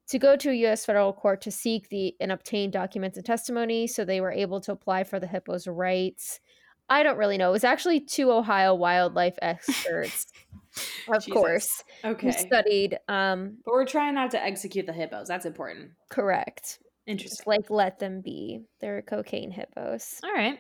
[0.09, 3.87] to go to a US federal court to seek the and obtain documents and testimony
[3.87, 6.41] so they were able to apply for the hippo's rights.
[6.89, 7.49] I don't really know.
[7.49, 10.27] It was actually two Ohio wildlife experts,
[11.13, 11.33] of Jesus.
[11.33, 12.31] course, who Okay.
[12.31, 12.99] studied.
[13.09, 15.27] Um, But we're trying not to execute the hippos.
[15.29, 15.91] That's important.
[16.11, 16.79] correct.
[17.07, 17.37] Interesting.
[17.37, 18.63] Just like let them be.
[18.81, 20.21] They're cocaine hippos.
[20.25, 20.59] All right.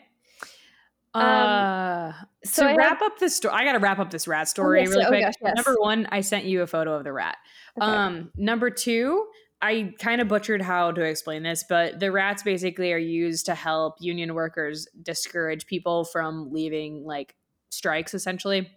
[1.16, 2.12] Um, Uh,
[2.44, 4.48] so to I have- wrap up this story, I got to wrap up this rat
[4.48, 5.22] story yes, really oh quick.
[5.24, 5.54] gosh, yes.
[5.56, 7.36] Number one, I sent you a photo of the rat.
[7.80, 7.90] Okay.
[7.90, 9.26] Um, number two,
[9.60, 13.54] I kind of butchered how to explain this, but the rats basically are used to
[13.54, 17.34] help union workers discourage people from leaving like
[17.70, 18.70] strikes, essentially.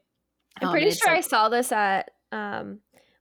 [0.61, 2.79] I'm Um, pretty sure I saw this at um,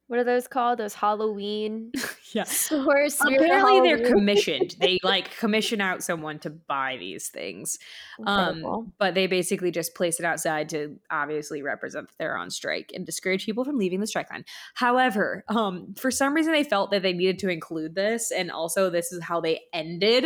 [0.09, 0.79] what are those called?
[0.79, 1.93] Those Halloween
[2.33, 2.45] yeah.
[2.45, 3.21] stores.
[3.21, 4.75] Apparently, they're commissioned.
[4.81, 7.79] they like commission out someone to buy these things.
[8.27, 12.91] Um, but they basically just place it outside to obviously represent that they're on strike
[12.95, 14.47] and discourage people from leaving the strike line.
[14.75, 18.89] However, um, for some reason they felt that they needed to include this, and also
[18.89, 20.25] this is how they ended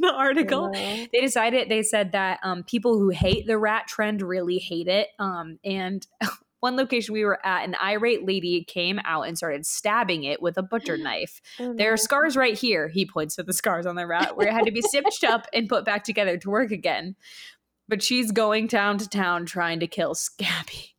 [0.00, 0.70] the article.
[0.74, 1.06] Yeah.
[1.12, 5.08] They decided they said that um, people who hate the rat trend really hate it.
[5.18, 6.06] Um, and
[6.64, 10.56] one location we were at, an irate lady came out and started stabbing it with
[10.56, 11.42] a butcher knife.
[11.60, 12.88] Oh, There are scars right here.
[12.88, 15.46] He points to the scars on the rat where it had to be stitched up
[15.52, 17.16] and put back together to work again.
[17.86, 20.94] But she's going town to town trying to kill Scabby.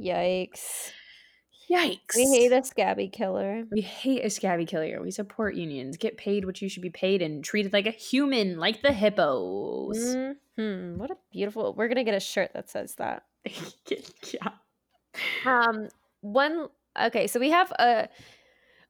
[0.00, 0.92] Yikes.
[1.68, 2.14] Yikes.
[2.14, 3.64] We hate a scabby killer.
[3.72, 5.02] We hate a scabby killer.
[5.02, 5.96] We support unions.
[5.96, 10.14] Get paid what you should be paid and treated like a human, like the hippos.
[10.56, 10.96] Hmm.
[10.96, 11.74] What a beautiful.
[11.74, 13.24] We're gonna get a shirt that says that.
[14.32, 14.50] yeah.
[15.44, 15.88] Um.
[16.20, 16.68] One.
[17.00, 17.26] Okay.
[17.26, 18.08] So we have a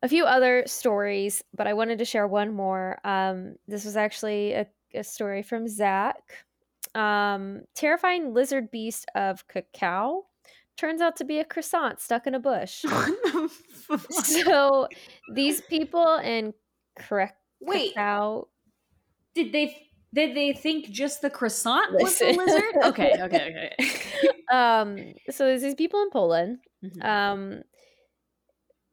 [0.03, 2.99] a few other stories, but I wanted to share one more.
[3.05, 3.57] Um.
[3.69, 6.23] This was actually a, a story from Zach.
[6.95, 7.63] Um.
[7.75, 10.23] Terrifying lizard beast of Krakow
[10.77, 12.85] turns out to be a croissant stuck in a bush.
[13.87, 14.13] What the fuck?
[14.13, 14.89] so
[15.35, 16.53] these people in
[16.99, 17.95] correct Wait.
[17.95, 18.49] Krakow
[19.35, 19.86] Did they
[20.17, 22.75] did they think just the croissant was a lizard?
[22.85, 24.33] Okay, okay, okay.
[24.53, 24.97] um
[25.31, 27.05] so there's these people in poland Mhm.
[27.05, 27.63] um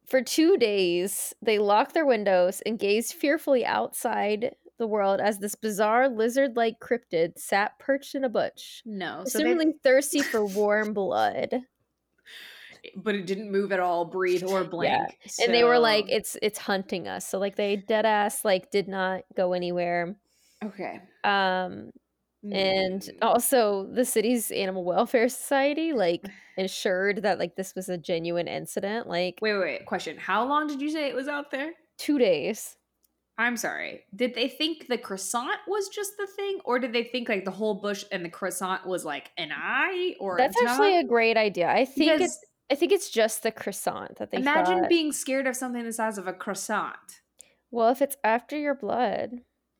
[0.07, 5.53] for two days they locked their windows and gazed fearfully outside the world as this
[5.55, 11.62] bizarre lizard-like cryptid sat perched in a bush no, so they, thirsty for warm blood
[12.97, 15.17] but it didn't move at all, breathe or blink.
[15.41, 18.88] and they were like it's it's hunting us so like they dead ass like did
[18.88, 20.15] not go anywhere
[20.67, 20.99] okay.
[21.23, 21.91] um
[22.52, 23.17] and Mm.
[23.21, 26.26] also the city's animal welfare society like
[26.58, 29.86] ensured that like this was a genuine incident like wait, wait, wait.
[29.86, 31.71] Question: How long did you say it was out there?
[31.97, 32.76] two days
[33.38, 34.02] I'm sorry.
[34.15, 37.52] Did they think the croissant was just the thing, or did they think like the
[37.52, 41.38] whole bush and the croissant was like an eye or that's a actually a great
[41.38, 42.39] idea i think Because it's
[42.71, 45.93] i think it's just the croissant that they imagine thought- being scared of something the
[45.93, 47.21] size of a croissant,
[47.71, 49.30] well if it's after your blood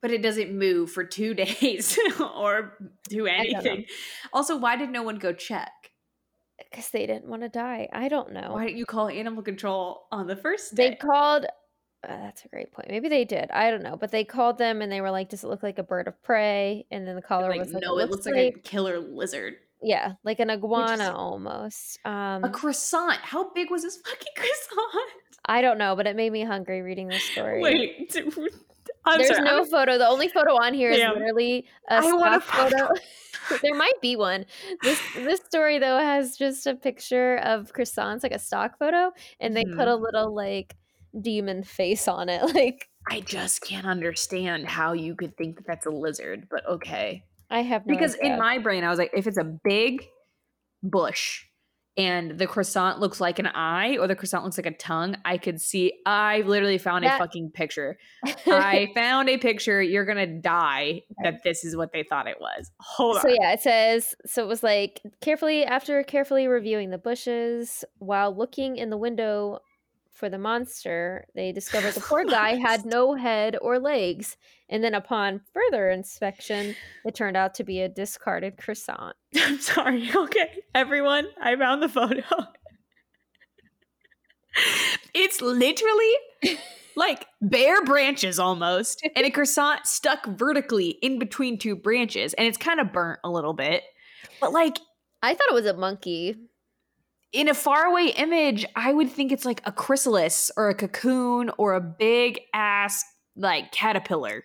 [0.04, 2.78] but it doesn't move for two days or
[3.10, 3.86] do anything.
[4.32, 5.72] Also, why did no one go check?
[6.70, 10.06] because they didn't want to die i don't know Why didn't you call animal control
[10.12, 10.90] on the first day?
[10.90, 11.48] they called uh,
[12.08, 14.92] that's a great point maybe they did i don't know but they called them and
[14.92, 17.50] they were like does it look like a bird of prey and then the caller
[17.50, 19.56] like, was like no, it looks like, a killer lizard.
[19.82, 21.16] yeah like an iguana Interesting.
[21.16, 23.18] almost um A croissant.
[23.22, 25.10] How big was this fucking croissant?
[25.46, 27.62] I don't know, but it made me hungry reading this story.
[27.62, 28.34] Wait, dude,
[29.06, 29.44] I'm There's sorry.
[29.44, 29.98] no photo.
[29.98, 31.16] The only photo on here is Damn.
[31.16, 32.90] literally a I want a stock photo.
[33.62, 34.46] there might be one.
[34.82, 39.56] This this story though has just a picture of croissants, like a stock photo, and
[39.56, 39.90] they put hmm.
[39.90, 40.76] a little like
[41.20, 42.42] demon face on it.
[42.54, 47.24] Like I just can't understand how you could think that that's a lizard, but okay.
[47.50, 48.34] I have no Because idea.
[48.34, 50.06] in my brain, I was like, if it's a big
[50.82, 51.44] bush
[51.96, 55.38] and the croissant looks like an eye or the croissant looks like a tongue, I
[55.38, 55.94] could see.
[56.06, 57.98] I literally found That- a fucking picture.
[58.48, 59.82] I found a picture.
[59.82, 61.04] You're gonna die.
[61.24, 62.72] That this is what they thought it was.
[62.80, 63.36] Hold so on.
[63.36, 68.36] So yeah, it says so it was like carefully after carefully reviewing the bushes while
[68.36, 69.60] looking in the window
[70.14, 74.38] for the monster, they discovered the poor guy had no head or legs.
[74.70, 79.16] And then upon further inspection, it turned out to be a discarded croissant.
[79.36, 80.10] I'm sorry.
[80.16, 82.24] Okay, everyone, I found the photo.
[85.14, 86.14] it's literally
[86.96, 92.58] like bare branches almost, and a croissant stuck vertically in between two branches, and it's
[92.58, 93.84] kind of burnt a little bit.
[94.40, 94.78] But like
[95.22, 96.36] I thought it was a monkey.
[97.34, 101.74] In a faraway image, I would think it's like a chrysalis or a cocoon or
[101.74, 103.04] a big ass
[103.36, 104.44] like caterpillar.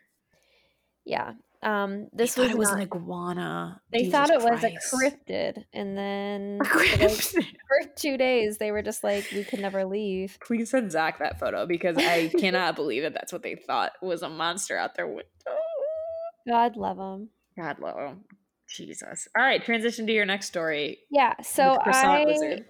[1.05, 1.35] Yeah.
[1.63, 3.83] Um this They was thought it was an iguana.
[3.93, 7.33] they Jesus thought it was a cryptid and then A for, like, cryptid.
[7.69, 10.39] for two days they were just like we could never leave.
[10.41, 14.23] Please send Zach that photo because I cannot believe that that's what they thought was
[14.23, 15.25] a monster out their window.
[16.47, 17.29] God love them.
[17.59, 18.25] God love him.
[18.69, 19.29] Jesus.
[19.37, 20.99] All right, transition to your next story.
[21.11, 22.67] Yeah, so I wizard.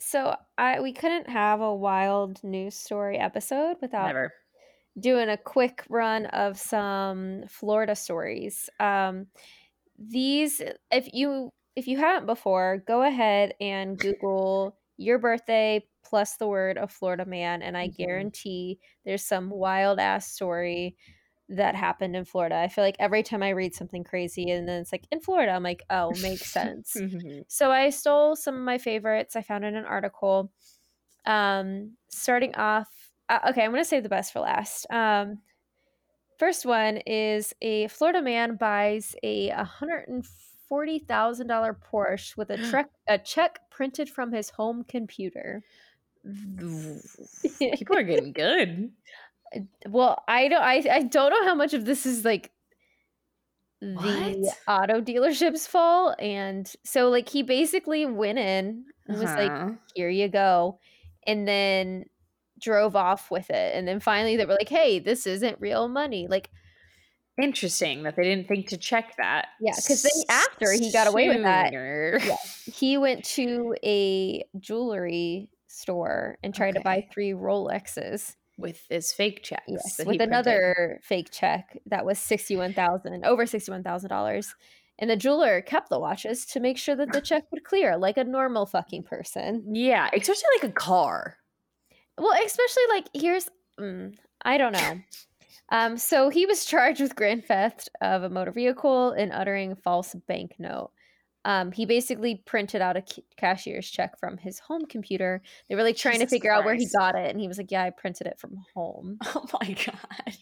[0.00, 4.32] So I we couldn't have a wild news story episode without Never.
[5.00, 8.70] doing a quick run of some Florida stories.
[8.80, 9.28] Um,
[9.98, 16.48] these, if you if you haven't before, go ahead and Google your birthday plus the
[16.48, 17.88] word of Florida man, and I Mhm.
[17.88, 20.96] guarantee there's some wild ass story
[21.50, 22.56] that happened in Florida.
[22.56, 25.52] I feel like every time I read something crazy and then it's like in Florida,
[25.52, 26.94] I'm like, oh, makes sense.
[26.94, 27.44] Mhm.
[27.48, 29.36] So I stole some of my favorites.
[29.36, 30.50] I found in an article.
[31.26, 32.88] Um, starting off,
[33.28, 34.86] uh, okay, I'm going to save the best for last.
[34.90, 35.38] Um,
[36.38, 43.58] first one is a Florida man buys a $140,000 Porsche with a, trek, a check
[43.70, 45.62] printed from his home computer.
[47.58, 48.90] People are getting good.
[49.88, 50.62] Well, I don't.
[50.62, 52.50] I, I don't know how much of this is like
[53.80, 54.58] the What?
[54.82, 59.70] auto dealership's fault, and so like he basically went in and was like, Uh-huh.
[59.94, 60.78] "Here you go,"
[61.26, 62.04] and then
[62.60, 66.26] drove off with it, and then finally they were like, "Hey, this isn't real money."
[66.28, 66.50] Like,
[67.40, 69.46] Interesting that they didn't think to check that.
[69.60, 72.36] yeah because then after he got away with that- Yeah.
[72.66, 78.34] he went to a jewelry store and tried to buy three Rolexes.
[78.58, 79.62] With this fake checks.
[79.68, 80.28] Yes, with printed.
[80.28, 84.54] another fake check that was sixty-one thousand, over sixty-one thousand dollars.
[84.98, 88.16] And the jeweler kept the watches to make sure that the check would clear, like
[88.16, 89.64] a normal fucking person.
[89.72, 91.36] Yeah, especially like a car.
[92.18, 93.48] Well, especially like here's,
[93.80, 94.98] mm, I don't know.
[95.70, 100.16] Um, so he was charged with grand theft of a motor vehicle and uttering false
[100.26, 100.90] banknote.
[101.44, 103.04] Um, he basically printed out a
[103.36, 105.40] cashier's check from his home computer.
[105.68, 107.58] They were like trying to Jesus figure out where he got it, and he was
[107.58, 110.36] like, "Yeah, I printed it from home." Oh my god.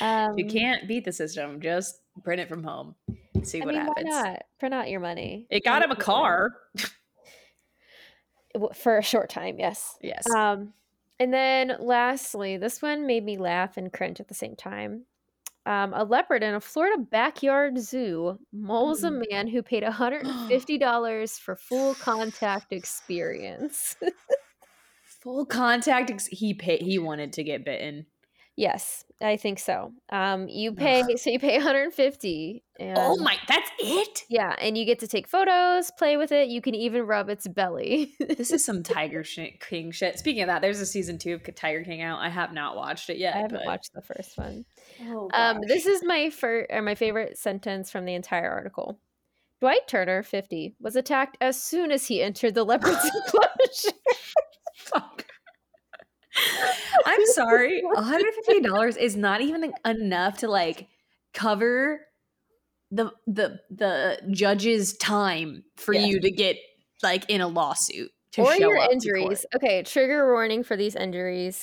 [0.00, 1.60] Um, you can't beat the system.
[1.60, 2.94] Just print it from home.
[3.44, 4.06] See I what mean, happens.
[4.10, 4.42] why not?
[4.58, 5.46] Print out your money.
[5.50, 6.14] It got him a Print out
[6.76, 6.90] your
[8.60, 8.74] car.
[8.74, 9.58] for a short time.
[9.58, 9.96] Yes.
[10.02, 10.24] Yes.
[10.34, 10.74] Um,
[11.20, 15.04] and then lastly, this one made me laugh and cringe at the same time.
[15.68, 19.30] Um, a leopard in a Florida backyard zoo mauls a Mm.
[19.30, 23.94] man who paid $150 for full contact experience.
[25.22, 26.10] Full contact.
[26.10, 26.80] Ex- he paid.
[26.80, 28.06] He wanted to get bitten.
[28.58, 29.92] Yes, I think so.
[30.10, 33.36] Um, you pay, so you pay 150 and oh my!
[33.48, 34.24] That's it.
[34.28, 36.48] yeah, and you get to take photos, play with it.
[36.48, 38.12] You can even rub its belly.
[38.20, 40.18] This is some Tiger King shit.
[40.18, 42.18] Speaking of that, there's a season two of Tiger King out.
[42.20, 43.34] I have not watched it yet.
[43.34, 44.64] I haven't but- watched the first one.
[45.06, 48.98] Oh, Um, this is my first or my favorite sentence from the entire article.
[49.60, 53.98] Dwight Turner, 50, was attacked as soon as he entered the leopard's enclosure.
[54.76, 55.24] Fuck.
[57.06, 57.82] I'm sorry.
[57.82, 60.88] $150 is not even enough to like
[61.34, 62.00] cover
[62.90, 66.06] the the the judge's time for Yes.
[66.08, 66.56] you to get
[67.02, 69.44] like in a lawsuit to or show your injuries.
[69.54, 71.62] Okay, trigger warning for these injuries.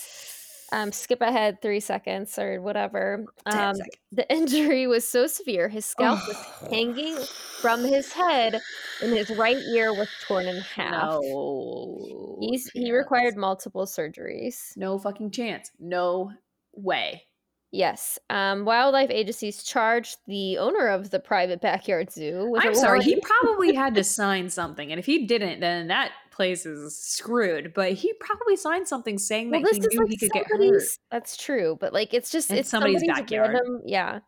[0.71, 3.25] Um, skip ahead three seconds or whatever.
[3.45, 3.75] Um,
[4.11, 6.37] the injury was so severe, his scalp was
[6.69, 7.17] hanging
[7.61, 8.59] from his head,
[9.01, 11.19] and his right ear was torn in half.
[11.21, 12.37] No.
[12.41, 14.75] He's, he required multiple surgeries.
[14.75, 15.71] no fucking chance.
[15.79, 16.31] No
[16.73, 17.23] way.
[17.71, 18.17] Yes.
[18.29, 23.03] Um, wildlife agencies charged the owner of the private backyard zoo with I'm sorry.
[23.03, 27.73] He probably had to sign something, and if he didn't, then that place is screwed.
[27.73, 30.83] But he probably signed something saying well, that he knew like he could get hurt.
[31.11, 33.53] That's true, but like it's just It's it's somebody's somebody's, backyard.
[33.53, 33.81] random.
[33.85, 34.19] Yeah.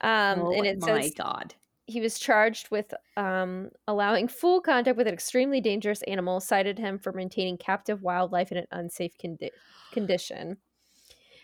[0.00, 1.54] Um, oh and it my says god.
[1.86, 6.40] he was charged with um allowing full contact with an extremely dangerous animal.
[6.40, 9.50] Cited him for maintaining captive wildlife in an unsafe condi-
[9.92, 10.58] condition.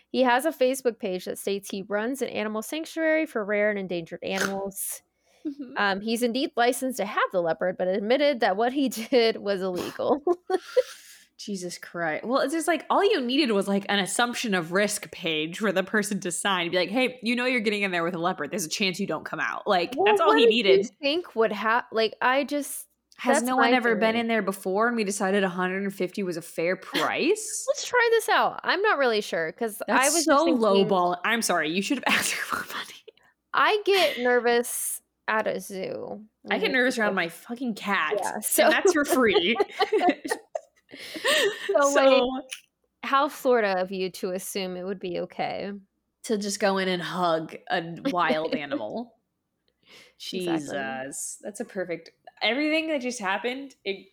[0.09, 3.79] He has a Facebook page that states he runs an animal sanctuary for rare and
[3.79, 5.01] endangered animals.
[5.77, 9.61] Um, he's indeed licensed to have the leopard, but admitted that what he did was
[9.61, 10.21] illegal.
[11.37, 12.23] Jesus Christ.
[12.23, 15.71] Well, it's just like all you needed was like an assumption of risk page for
[15.71, 16.69] the person to sign.
[16.69, 18.51] Be like, hey, you know you're getting in there with a leopard.
[18.51, 19.65] There's a chance you don't come out.
[19.65, 20.87] Like Well, that's all what he needed.
[21.01, 21.87] think would happen?
[21.91, 22.85] Like, I just
[23.17, 26.75] Has no one ever been in there before and we decided 150 was a fair
[26.75, 27.65] price?
[27.69, 28.59] let's try this out.
[28.63, 31.17] I'm not really sure because I was so thinking, lowball.
[31.25, 31.71] I'm sorry.
[31.71, 33.03] You should have asked for money.
[33.53, 35.00] I get nervous
[35.31, 36.21] at a zoo.
[36.49, 38.15] I get nervous around my fucking cat.
[38.21, 39.57] Yeah, so- that's for free.
[41.67, 42.43] So, so like-
[43.03, 45.71] How Florida of you to assume it would be okay?
[46.23, 49.15] to just go in and hug a wild animal.
[50.33, 50.67] Exactly.
[50.67, 51.39] Jesus.
[51.41, 52.11] That's a perfect
[52.43, 54.05] everything that just happened it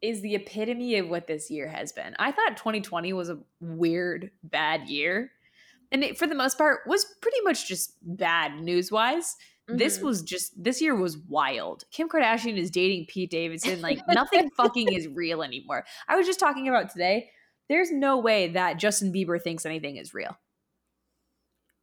[0.00, 2.14] is the epitome of what this year has been.
[2.18, 5.32] I thought 2020 was a weird, bad year.
[5.90, 9.36] And it, for the most part, was pretty much just bad news wise.
[9.68, 10.02] This Mhm.
[10.02, 11.84] was just this year was wild.
[11.90, 13.80] Kim Kardashian is dating Pete Davidson.
[13.82, 15.84] Like nothing fucking is real anymore.
[16.08, 17.30] I was just talking about today.
[17.68, 20.38] There's no way that Justin Bieber thinks anything is real.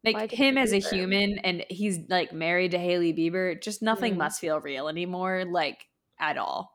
[0.03, 3.59] Like him as a human, and he's like married to Hailey Bieber.
[3.61, 4.17] Just nothing Mm.
[4.17, 5.87] must feel real anymore, like
[6.19, 6.71] at all.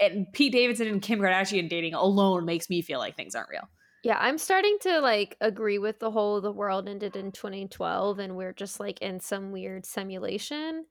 [0.00, 3.68] And Pete Davidson and Kim Kardashian dating alone makes me feel like things aren't real.
[4.02, 8.36] Yeah, I'm starting to like agree with the whole the world ended in 2012 and
[8.36, 10.86] we're just like in some weird simulation.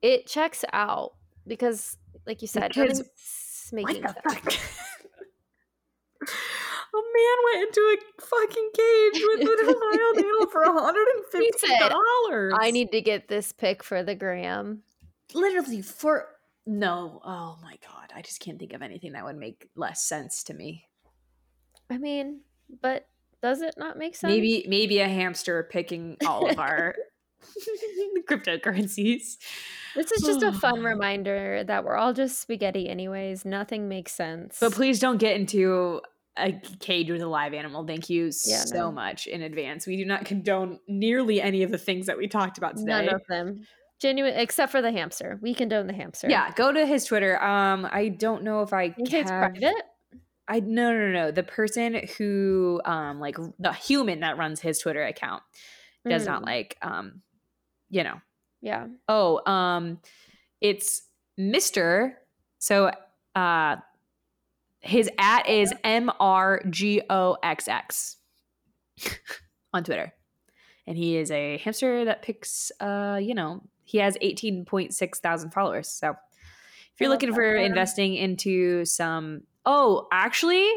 [0.00, 1.12] It checks out
[1.46, 3.02] because like you said, Because-
[3.72, 4.58] making sense.
[6.94, 12.52] A man went into a fucking cage with a wild animal for $150.
[12.60, 14.82] I need to get this pick for the gram.
[15.32, 16.28] literally for
[16.66, 17.20] no.
[17.24, 20.54] Oh my god, I just can't think of anything that would make less sense to
[20.54, 20.84] me.
[21.92, 22.40] I mean,
[22.80, 23.06] but
[23.42, 24.30] does it not make sense?
[24.30, 26.94] Maybe maybe a hamster picking all of our
[28.28, 29.36] cryptocurrencies.
[29.94, 33.44] This is just a fun reminder that we're all just spaghetti anyways.
[33.44, 34.58] Nothing makes sense.
[34.60, 36.00] But please don't get into
[36.38, 37.86] a cage with a live animal.
[37.86, 38.92] Thank you Yeah, so no.
[38.92, 39.86] much in advance.
[39.86, 42.90] We do not condone nearly any of the things that we talked about today.
[42.90, 43.66] None of them.
[44.00, 45.38] Genuine except for the hamster.
[45.42, 46.28] We condone the hamster.
[46.30, 47.40] Yeah, go to his Twitter.
[47.42, 49.74] Um, I don't know if I You think it's private?
[50.52, 51.30] I no no no no.
[51.30, 55.42] The person who um like the human that runs his Twitter account
[56.06, 57.22] does not Mm, like um
[57.88, 58.20] you know
[58.60, 58.88] Yeah.
[59.08, 59.98] oh um
[60.60, 61.02] it's
[61.40, 62.12] Mr.
[62.58, 62.90] So
[63.34, 63.76] uh
[64.80, 68.18] his at is M R G O X X
[69.72, 70.12] on Twitter.
[70.86, 75.88] And he is a hamster that picks uh you know he has 18.6 thousand followers.
[75.88, 80.68] So if you're looking for for investing into some oh actually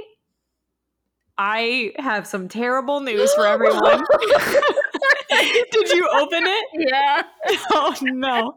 [1.38, 4.04] I have some terrible news for everyone.
[5.72, 6.66] Did you open it?
[6.74, 7.24] Yeah.
[7.72, 8.54] Oh no.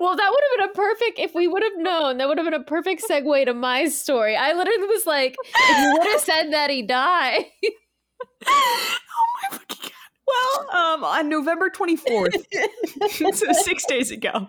[0.00, 2.18] Well, that would have been a perfect if we would have known.
[2.18, 4.34] That would have been a perfect segue to my story.
[4.36, 7.44] I literally was like, if you would have said that he died.
[8.46, 8.90] oh
[9.42, 9.92] my fucking god.
[10.26, 12.44] Well, um, on November 24th,
[13.34, 14.48] so six days ago,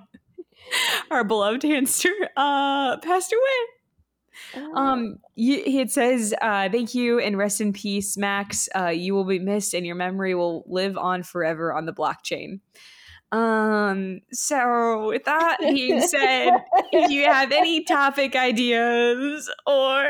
[1.11, 3.80] our beloved hamster uh passed away.
[4.75, 8.69] Um, y- it says, uh, "Thank you and rest in peace, Max.
[8.75, 12.59] Uh, you will be missed, and your memory will live on forever on the blockchain."
[13.31, 16.49] Um, so with that being said,
[16.91, 20.09] if you have any topic ideas or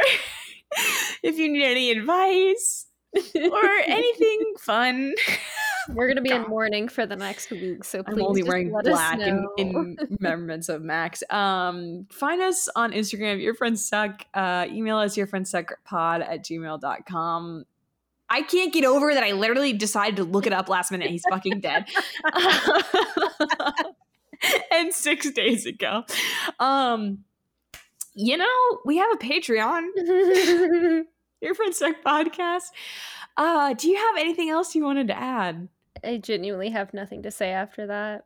[1.24, 5.14] if you need any advice or anything fun,
[5.90, 9.20] we're gonna be in mourning for the next week, so please I'm only wearing black
[9.20, 11.24] in, in remembrance of Max.
[11.30, 14.26] Um, find us on Instagram, your friends suck.
[14.34, 17.66] Uh, email us your friends suck pod at gmail.com.
[18.30, 21.10] I can't get over that I literally decided to look it up last minute.
[21.10, 21.90] He's fucking dead.
[24.72, 26.06] and six days ago.
[26.58, 27.26] Um,
[28.14, 31.04] you know, we have a Patreon,
[31.42, 32.72] your friends suck podcast.
[33.38, 35.68] Uh, do you have anything else you wanted to add?
[36.04, 38.26] I genuinely have nothing to say after that.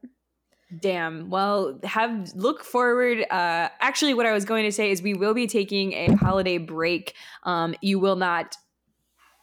[0.80, 1.30] Damn.
[1.30, 3.20] Well, have look forward.
[3.30, 6.58] Uh, actually, what I was going to say is we will be taking a holiday
[6.58, 7.14] break.
[7.44, 8.56] Um, you will not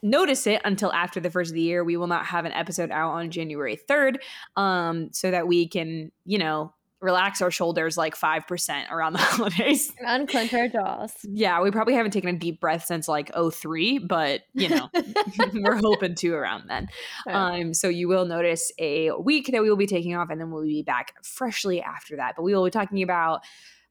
[0.03, 1.85] notice it until after the first of the year.
[1.85, 4.21] We will not have an episode out on January third,
[4.57, 9.19] um, so that we can, you know, relax our shoulders like five percent around the
[9.21, 9.93] holidays.
[9.99, 11.13] And unclench our jaws.
[11.25, 14.89] Yeah, we probably haven't taken a deep breath since like 03, but you know,
[15.55, 16.89] we're hoping to around then.
[17.29, 20.51] Um, so you will notice a week that we will be taking off, and then
[20.51, 22.35] we'll be back freshly after that.
[22.37, 23.43] But we will be talking about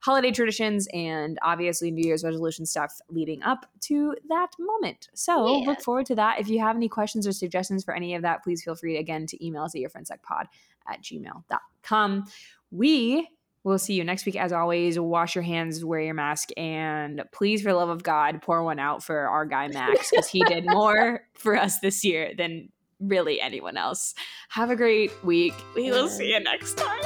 [0.04, 5.10] holiday traditions and obviously New Year's resolution stuff leading up to that moment.
[5.14, 6.40] So look forward to that.
[6.40, 9.28] If you have any questions or suggestions for any of that, please feel free again
[9.28, 10.46] to email us at yourfriendsuckpod
[10.92, 12.26] at gmail.com.
[12.72, 13.28] We
[13.64, 14.36] will see you next week.
[14.36, 18.42] As always, wash your hands, wear your mask, and please, for the love of God,
[18.42, 22.34] pour one out for our guy Max because he did more for us this year
[22.38, 22.70] than
[23.00, 24.14] really anyone else.
[24.50, 25.54] Have a great week.
[25.76, 27.02] We will see you next time.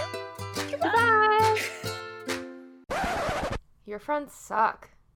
[0.80, 1.62] Bye.
[3.86, 4.90] Your friends suck.